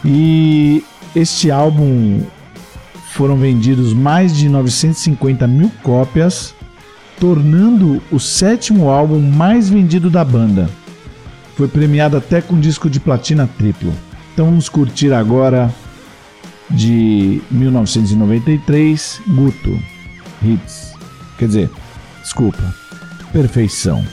E 0.03 0.83
este 1.15 1.51
álbum 1.51 2.23
foram 3.13 3.37
vendidos 3.37 3.93
mais 3.93 4.35
de 4.35 4.49
950 4.49 5.47
mil 5.47 5.71
cópias, 5.83 6.54
tornando 7.19 8.03
o 8.11 8.19
sétimo 8.19 8.89
álbum 8.89 9.21
mais 9.21 9.69
vendido 9.69 10.11
da 10.11 10.25
banda. 10.25 10.69
Foi 11.57 11.69
premiado 11.69 12.17
até 12.17 12.41
com 12.41 12.59
disco 12.59 12.91
de 12.91 12.99
platina 12.99 13.49
triplo. 13.59 13.93
Então 14.33 14.47
vamos 14.47 14.69
curtir 14.69 15.13
agora 15.13 15.73
de 16.71 17.41
1993, 17.51 19.21
Guto 19.29 19.79
Hits. 20.43 20.93
Quer 21.39 21.47
dizer, 21.47 21.71
desculpa, 22.23 22.75
Perfeição. 23.35 24.05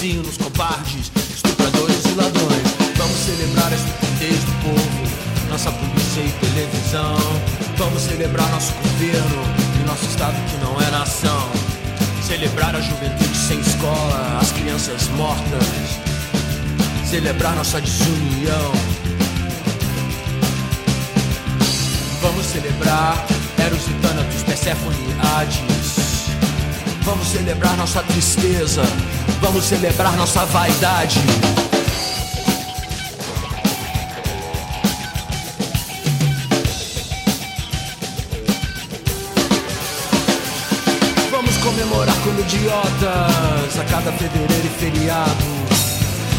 Coxa 0.00 0.06
de 0.06 0.08
assassinos, 0.08 0.36
cobardes, 0.38 1.12
estupradores 1.34 2.04
e 2.06 2.14
ladrões. 2.14 2.62
Vamos 2.96 3.16
celebrar 3.16 3.72
a 3.72 3.76
estupidez 3.76 4.44
do 4.44 4.52
povo, 4.64 5.50
nossa 5.50 5.70
polícia 5.70 6.20
e 6.20 6.32
televisão. 6.40 7.16
Vamos 7.76 8.02
celebrar 8.02 8.48
nosso 8.50 8.72
governo 8.74 9.42
e 9.80 9.86
nosso 9.86 10.04
estado 10.06 10.34
que 10.48 10.64
não 10.64 10.80
é 10.80 10.90
nação. 10.90 11.50
Celebrar 12.22 12.74
a 12.74 12.80
juventude 12.80 13.36
sem 13.36 13.60
escola, 13.60 14.38
as 14.40 14.50
crianças 14.52 15.08
mortas. 15.08 16.00
celebrar 17.04 17.56
nossa 17.56 17.80
desunião. 17.80 18.72
Vamos 22.22 22.46
celebrar 22.46 23.26
Eros 23.58 23.88
e 23.88 23.92
Thanatos, 23.94 24.42
Persephone 24.44 24.96
e 24.96 25.26
Hades. 25.26 26.30
Vamos 27.02 27.26
celebrar 27.28 27.76
nossa 27.76 28.02
tristeza. 28.04 28.82
Vamos 29.40 29.64
celebrar 29.64 30.16
nossa 30.16 30.44
vaidade. 30.46 31.18
Vamos 41.30 41.56
comemorar 41.56 42.14
como 42.22 42.40
idiotas 42.40 43.78
a 43.78 43.84
cada 43.90 44.12
fevereiro 44.12 44.66
e 44.66 44.78
feriado. 44.78 45.44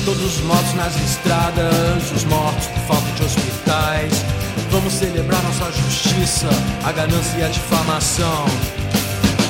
Todos 0.06 0.38
os 0.38 0.42
mortos 0.42 0.74
nas 0.76 0.96
estradas, 0.96 2.12
os 2.16 2.24
mortos 2.26 2.68
por 2.68 2.96
falta 2.96 3.12
de 3.14 3.24
hospitais. 3.24 4.14
Vamos 4.70 4.94
celebrar 4.94 5.42
nossa 5.44 5.72
justiça, 5.72 6.50
a 6.84 6.92
ganância 6.92 7.38
e 7.38 7.44
a 7.44 7.48
difamação. 7.48 8.46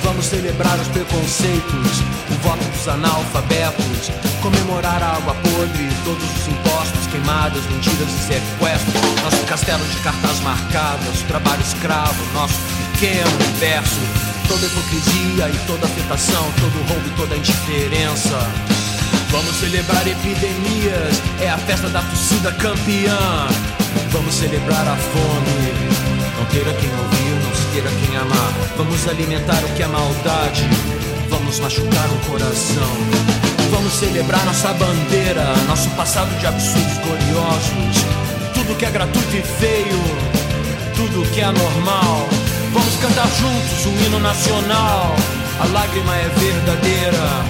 Vamos 0.04 0.26
celebrar 0.26 0.80
os 0.80 0.88
preconceitos, 0.88 2.02
o 2.41 2.47
voto 2.47 2.63
dos 2.63 2.87
analfabetos. 2.87 4.11
Comemorar 4.41 5.01
a 5.01 5.15
água 5.17 5.35
podre, 5.35 5.89
todos 6.03 6.23
os 6.23 6.47
impostos, 6.47 7.07
queimadas, 7.11 7.63
mentiras 7.65 8.09
e 8.09 8.33
sequestros. 8.33 9.23
Nosso 9.23 9.45
castelo 9.45 9.83
de 9.85 9.97
cartas 9.97 10.39
marcadas, 10.41 11.21
trabalho 11.27 11.61
escravo, 11.61 12.33
nosso 12.33 12.59
pequeno 12.93 13.29
universo. 13.35 13.99
Toda 14.47 14.65
hipocrisia 14.65 15.49
e 15.49 15.67
toda 15.67 15.85
afetação, 15.85 16.51
todo 16.59 16.87
roubo 16.89 17.07
e 17.07 17.11
toda 17.11 17.37
indiferença. 17.37 18.37
Vamos 19.29 19.55
celebrar 19.57 20.05
epidemias, 20.05 21.21
é 21.39 21.49
a 21.49 21.57
festa 21.57 21.87
da 21.89 22.01
torcida 22.01 22.51
campeã. 22.53 23.47
Vamos 24.09 24.35
celebrar 24.35 24.85
a 24.87 24.95
fome, 24.95 25.73
não 26.37 26.45
terá 26.45 26.73
quem 26.73 26.89
ouvir, 26.89 27.45
não 27.45 27.55
se 27.55 27.65
terá 27.73 27.89
quem 27.91 28.17
amar. 28.17 28.53
Vamos 28.75 29.07
alimentar 29.07 29.63
o 29.63 29.73
que 29.73 29.83
é 29.83 29.87
maldade, 29.87 30.67
vamos 31.32 31.59
machucar 31.59 32.09
o 32.11 32.29
coração. 32.29 32.97
Vamos 33.71 33.93
celebrar 33.93 34.45
nossa 34.45 34.73
bandeira, 34.73 35.45
nosso 35.67 35.89
passado 35.91 36.29
de 36.39 36.45
absurdos 36.45 36.97
gloriosos. 36.97 38.05
Tudo 38.53 38.77
que 38.77 38.86
é 38.86 38.91
gratuito 38.91 39.36
e 39.36 39.41
feio, 39.41 40.03
tudo 40.95 41.27
que 41.32 41.39
é 41.39 41.45
anormal. 41.45 42.27
Vamos 42.73 42.95
cantar 42.97 43.27
juntos 43.27 43.86
um 43.86 44.05
hino 44.05 44.19
nacional, 44.19 45.15
a 45.59 45.65
lágrima 45.73 46.15
é 46.15 46.29
verdadeira. 46.38 47.45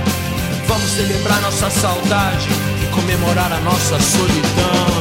Vamos 0.68 0.92
celebrar 0.92 1.42
nossa 1.42 1.70
saudade 1.70 2.48
e 2.82 2.86
comemorar 2.96 3.52
a 3.52 3.60
nossa 3.60 4.00
solidão. 4.00 5.01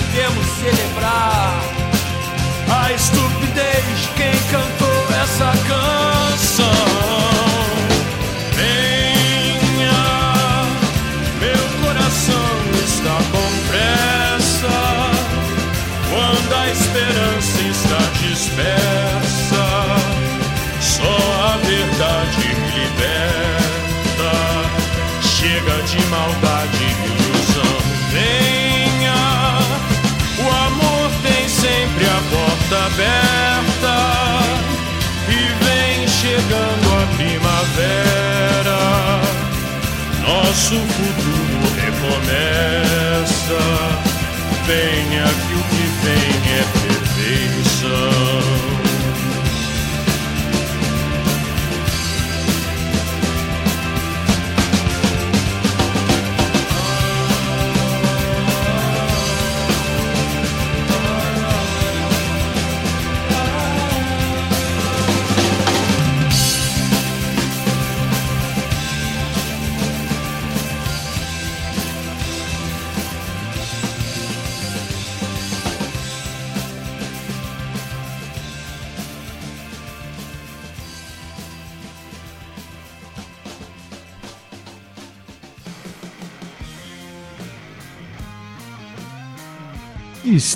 podemos 0.11 0.45
celebrar 0.59 1.61
a 2.69 2.91
estupidez 2.91 4.01
de 4.01 4.07
quem 4.09 4.33
cantou 4.51 5.07
essa 5.21 5.51
canção. 5.67 6.65
Venha, 8.53 10.03
meu 11.39 11.63
coração 11.85 12.57
está 12.83 13.17
com 13.31 13.49
pressa 13.69 14.77
quando 16.09 16.53
a 16.55 16.67
esperança 16.69 17.61
está 17.61 18.01
dispersa. 18.21 19.65
Só 20.81 21.17
a 21.45 21.57
verdade 21.63 22.47
liberta. 22.75 24.31
Chega 25.21 25.75
de 25.83 26.05
maldade 26.07 26.50
Nosso 40.61 40.75
futuro 40.75 41.57
recomeça. 41.75 43.61
Venha 44.67 45.25
que 45.25 45.53
o 45.55 45.63
que 45.63 45.85
vem 46.03 46.33
é 46.53 46.80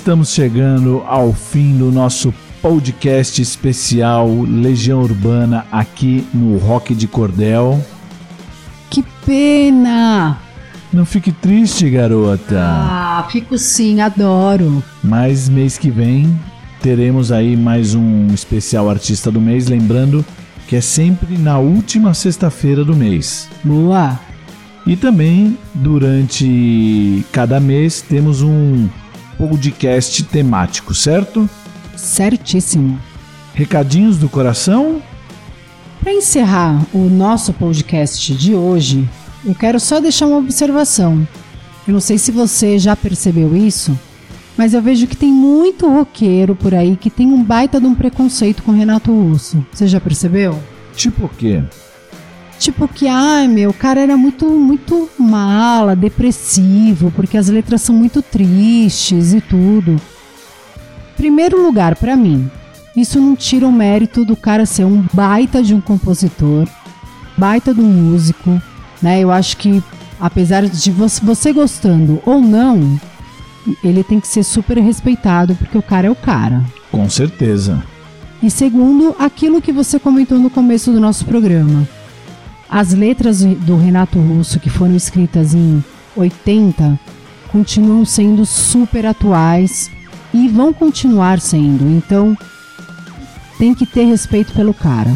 Estamos 0.06 0.30
chegando 0.30 1.02
ao 1.04 1.32
fim 1.32 1.76
do 1.76 1.90
nosso 1.90 2.32
podcast 2.62 3.42
especial 3.42 4.30
Legião 4.42 5.02
Urbana 5.02 5.66
aqui 5.72 6.24
no 6.32 6.58
Rock 6.58 6.94
de 6.94 7.08
Cordel. 7.08 7.84
Que 8.88 9.02
pena! 9.26 10.38
Não 10.92 11.04
fique 11.04 11.32
triste, 11.32 11.90
garota. 11.90 12.56
Ah, 12.56 13.26
fico 13.32 13.58
sim, 13.58 14.00
adoro. 14.00 14.80
Mas 15.02 15.48
mês 15.48 15.76
que 15.76 15.90
vem 15.90 16.38
teremos 16.80 17.32
aí 17.32 17.56
mais 17.56 17.96
um 17.96 18.28
especial 18.28 18.88
artista 18.88 19.28
do 19.28 19.40
mês, 19.40 19.66
lembrando 19.66 20.24
que 20.68 20.76
é 20.76 20.80
sempre 20.80 21.36
na 21.36 21.58
última 21.58 22.14
sexta-feira 22.14 22.84
do 22.84 22.94
mês. 22.94 23.48
Boa. 23.64 24.20
E 24.86 24.94
também 24.94 25.58
durante 25.74 27.26
cada 27.32 27.58
mês 27.58 28.00
temos 28.00 28.40
um 28.40 28.88
podcast 29.38 30.24
temático, 30.24 30.94
certo? 30.94 31.48
Certíssimo. 31.96 33.00
Recadinhos 33.54 34.16
do 34.16 34.28
coração? 34.28 35.02
Para 36.00 36.12
encerrar 36.12 36.84
o 36.92 37.08
nosso 37.08 37.52
podcast 37.52 38.34
de 38.34 38.54
hoje, 38.54 39.08
eu 39.44 39.54
quero 39.54 39.80
só 39.80 40.00
deixar 40.00 40.26
uma 40.26 40.38
observação. 40.38 41.26
Eu 41.86 41.92
não 41.92 42.00
sei 42.00 42.18
se 42.18 42.30
você 42.30 42.78
já 42.78 42.94
percebeu 42.96 43.56
isso, 43.56 43.98
mas 44.56 44.74
eu 44.74 44.82
vejo 44.82 45.06
que 45.06 45.16
tem 45.16 45.32
muito 45.32 45.88
roqueiro 45.88 46.54
por 46.54 46.74
aí 46.74 46.96
que 46.96 47.10
tem 47.10 47.26
um 47.28 47.42
baita 47.42 47.80
de 47.80 47.86
um 47.86 47.94
preconceito 47.94 48.62
com 48.62 48.72
Renato 48.72 49.12
Russo. 49.12 49.64
Você 49.72 49.86
já 49.86 50.00
percebeu? 50.00 50.58
Tipo 50.94 51.26
o 51.26 51.28
quê? 51.28 51.62
Tipo 52.58 52.88
que, 52.88 53.06
ai 53.06 53.46
meu, 53.48 53.70
o 53.70 53.74
cara 53.74 54.00
era 54.00 54.16
muito, 54.16 54.46
muito 54.46 55.08
mala, 55.18 55.94
depressivo, 55.94 57.12
porque 57.14 57.36
as 57.36 57.48
letras 57.48 57.82
são 57.82 57.94
muito 57.94 58.22
tristes 58.22 59.34
e 59.34 59.40
tudo. 59.40 60.00
Primeiro 61.16 61.62
lugar, 61.62 61.96
pra 61.96 62.16
mim, 62.16 62.50
isso 62.96 63.20
não 63.20 63.36
tira 63.36 63.66
o 63.66 63.72
mérito 63.72 64.24
do 64.24 64.34
cara 64.34 64.64
ser 64.64 64.84
um 64.84 65.04
baita 65.12 65.62
de 65.62 65.74
um 65.74 65.80
compositor, 65.80 66.66
baita 67.36 67.74
de 67.74 67.80
um 67.80 67.88
músico, 67.88 68.60
né? 69.02 69.20
Eu 69.20 69.30
acho 69.30 69.56
que, 69.58 69.82
apesar 70.18 70.66
de 70.66 70.90
você 70.90 71.52
gostando 71.52 72.22
ou 72.24 72.40
não, 72.40 72.98
ele 73.84 74.02
tem 74.02 74.18
que 74.18 74.28
ser 74.28 74.42
super 74.42 74.78
respeitado, 74.78 75.54
porque 75.56 75.76
o 75.76 75.82
cara 75.82 76.06
é 76.06 76.10
o 76.10 76.16
cara. 76.16 76.64
Com 76.90 77.08
certeza. 77.10 77.82
E 78.42 78.50
segundo, 78.50 79.14
aquilo 79.18 79.62
que 79.62 79.72
você 79.72 79.98
comentou 79.98 80.38
no 80.38 80.50
começo 80.50 80.92
do 80.92 81.00
nosso 81.00 81.24
programa. 81.24 81.86
As 82.68 82.92
letras 82.92 83.44
do 83.44 83.76
Renato 83.76 84.18
Russo, 84.18 84.58
que 84.58 84.68
foram 84.68 84.96
escritas 84.96 85.54
em 85.54 85.82
80, 86.16 86.98
continuam 87.50 88.04
sendo 88.04 88.44
super 88.44 89.06
atuais 89.06 89.90
e 90.34 90.48
vão 90.48 90.72
continuar 90.72 91.40
sendo. 91.40 91.88
Então, 91.88 92.36
tem 93.58 93.74
que 93.74 93.86
ter 93.86 94.04
respeito 94.04 94.52
pelo 94.52 94.74
cara. 94.74 95.14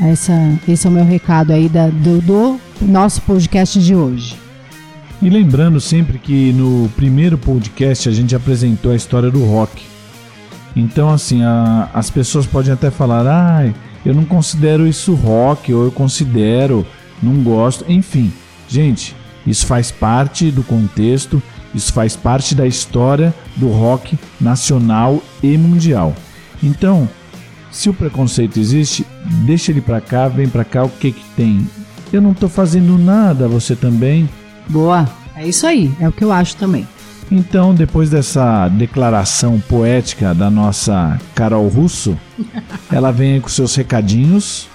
Essa, 0.00 0.32
esse 0.68 0.86
é 0.86 0.90
o 0.90 0.92
meu 0.92 1.04
recado 1.04 1.52
aí 1.52 1.68
da, 1.68 1.88
do, 1.88 2.20
do 2.20 2.60
nosso 2.80 3.20
podcast 3.22 3.78
de 3.80 3.94
hoje. 3.94 4.36
E 5.20 5.30
lembrando 5.30 5.80
sempre 5.80 6.18
que 6.18 6.52
no 6.52 6.88
primeiro 6.96 7.38
podcast 7.38 8.08
a 8.08 8.12
gente 8.12 8.34
apresentou 8.34 8.92
a 8.92 8.96
história 8.96 9.30
do 9.30 9.44
rock. 9.44 9.82
Então, 10.74 11.10
assim, 11.10 11.42
a, 11.42 11.90
as 11.92 12.10
pessoas 12.10 12.46
podem 12.46 12.72
até 12.72 12.90
falar, 12.90 13.26
ah, 13.26 13.72
eu 14.04 14.14
não 14.14 14.24
considero 14.24 14.86
isso 14.86 15.14
rock, 15.14 15.72
ou 15.72 15.84
eu 15.84 15.92
considero, 15.92 16.86
não 17.22 17.42
gosto, 17.42 17.84
enfim. 17.88 18.32
Gente, 18.68 19.14
isso 19.46 19.66
faz 19.66 19.90
parte 19.90 20.50
do 20.50 20.62
contexto, 20.62 21.42
isso 21.74 21.92
faz 21.92 22.16
parte 22.16 22.54
da 22.54 22.66
história 22.66 23.34
do 23.56 23.68
rock 23.68 24.18
nacional 24.40 25.22
e 25.42 25.56
mundial. 25.56 26.14
Então, 26.62 27.08
se 27.70 27.88
o 27.88 27.94
preconceito 27.94 28.58
existe, 28.58 29.06
deixa 29.44 29.72
ele 29.72 29.80
pra 29.80 30.00
cá, 30.00 30.28
vem 30.28 30.48
pra 30.48 30.64
cá, 30.64 30.84
o 30.84 30.88
que 30.88 31.12
que 31.12 31.24
tem? 31.36 31.66
Eu 32.12 32.20
não 32.20 32.34
tô 32.34 32.48
fazendo 32.48 32.98
nada, 32.98 33.48
você 33.48 33.74
também. 33.74 34.28
Boa, 34.68 35.08
é 35.34 35.48
isso 35.48 35.66
aí, 35.66 35.90
é 35.98 36.08
o 36.08 36.12
que 36.12 36.22
eu 36.22 36.30
acho 36.30 36.56
também. 36.56 36.86
Então, 37.34 37.74
depois 37.74 38.10
dessa 38.10 38.68
declaração 38.68 39.58
poética 39.58 40.34
da 40.34 40.50
nossa 40.50 41.18
Carol 41.34 41.66
Russo, 41.66 42.14
ela 42.92 43.10
vem 43.10 43.32
aí 43.32 43.40
com 43.40 43.48
seus 43.48 43.74
recadinhos. 43.74 44.68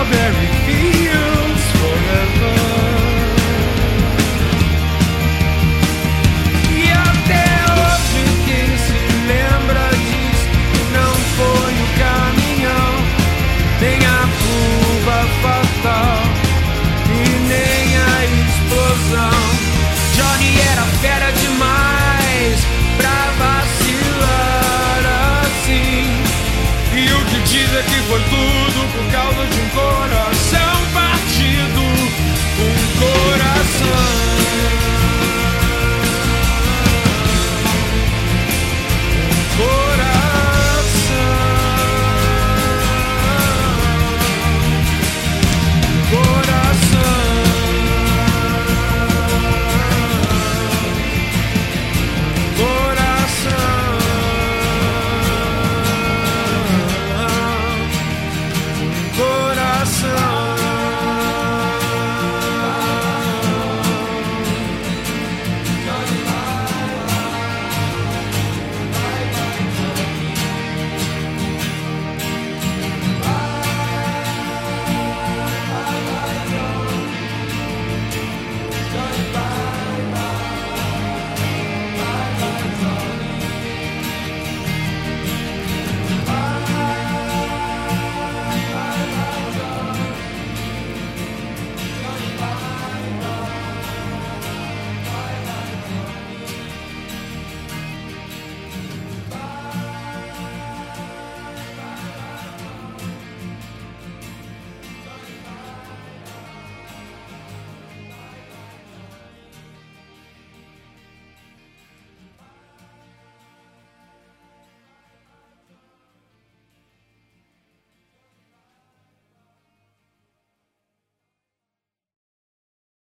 Strawberry 0.07 0.56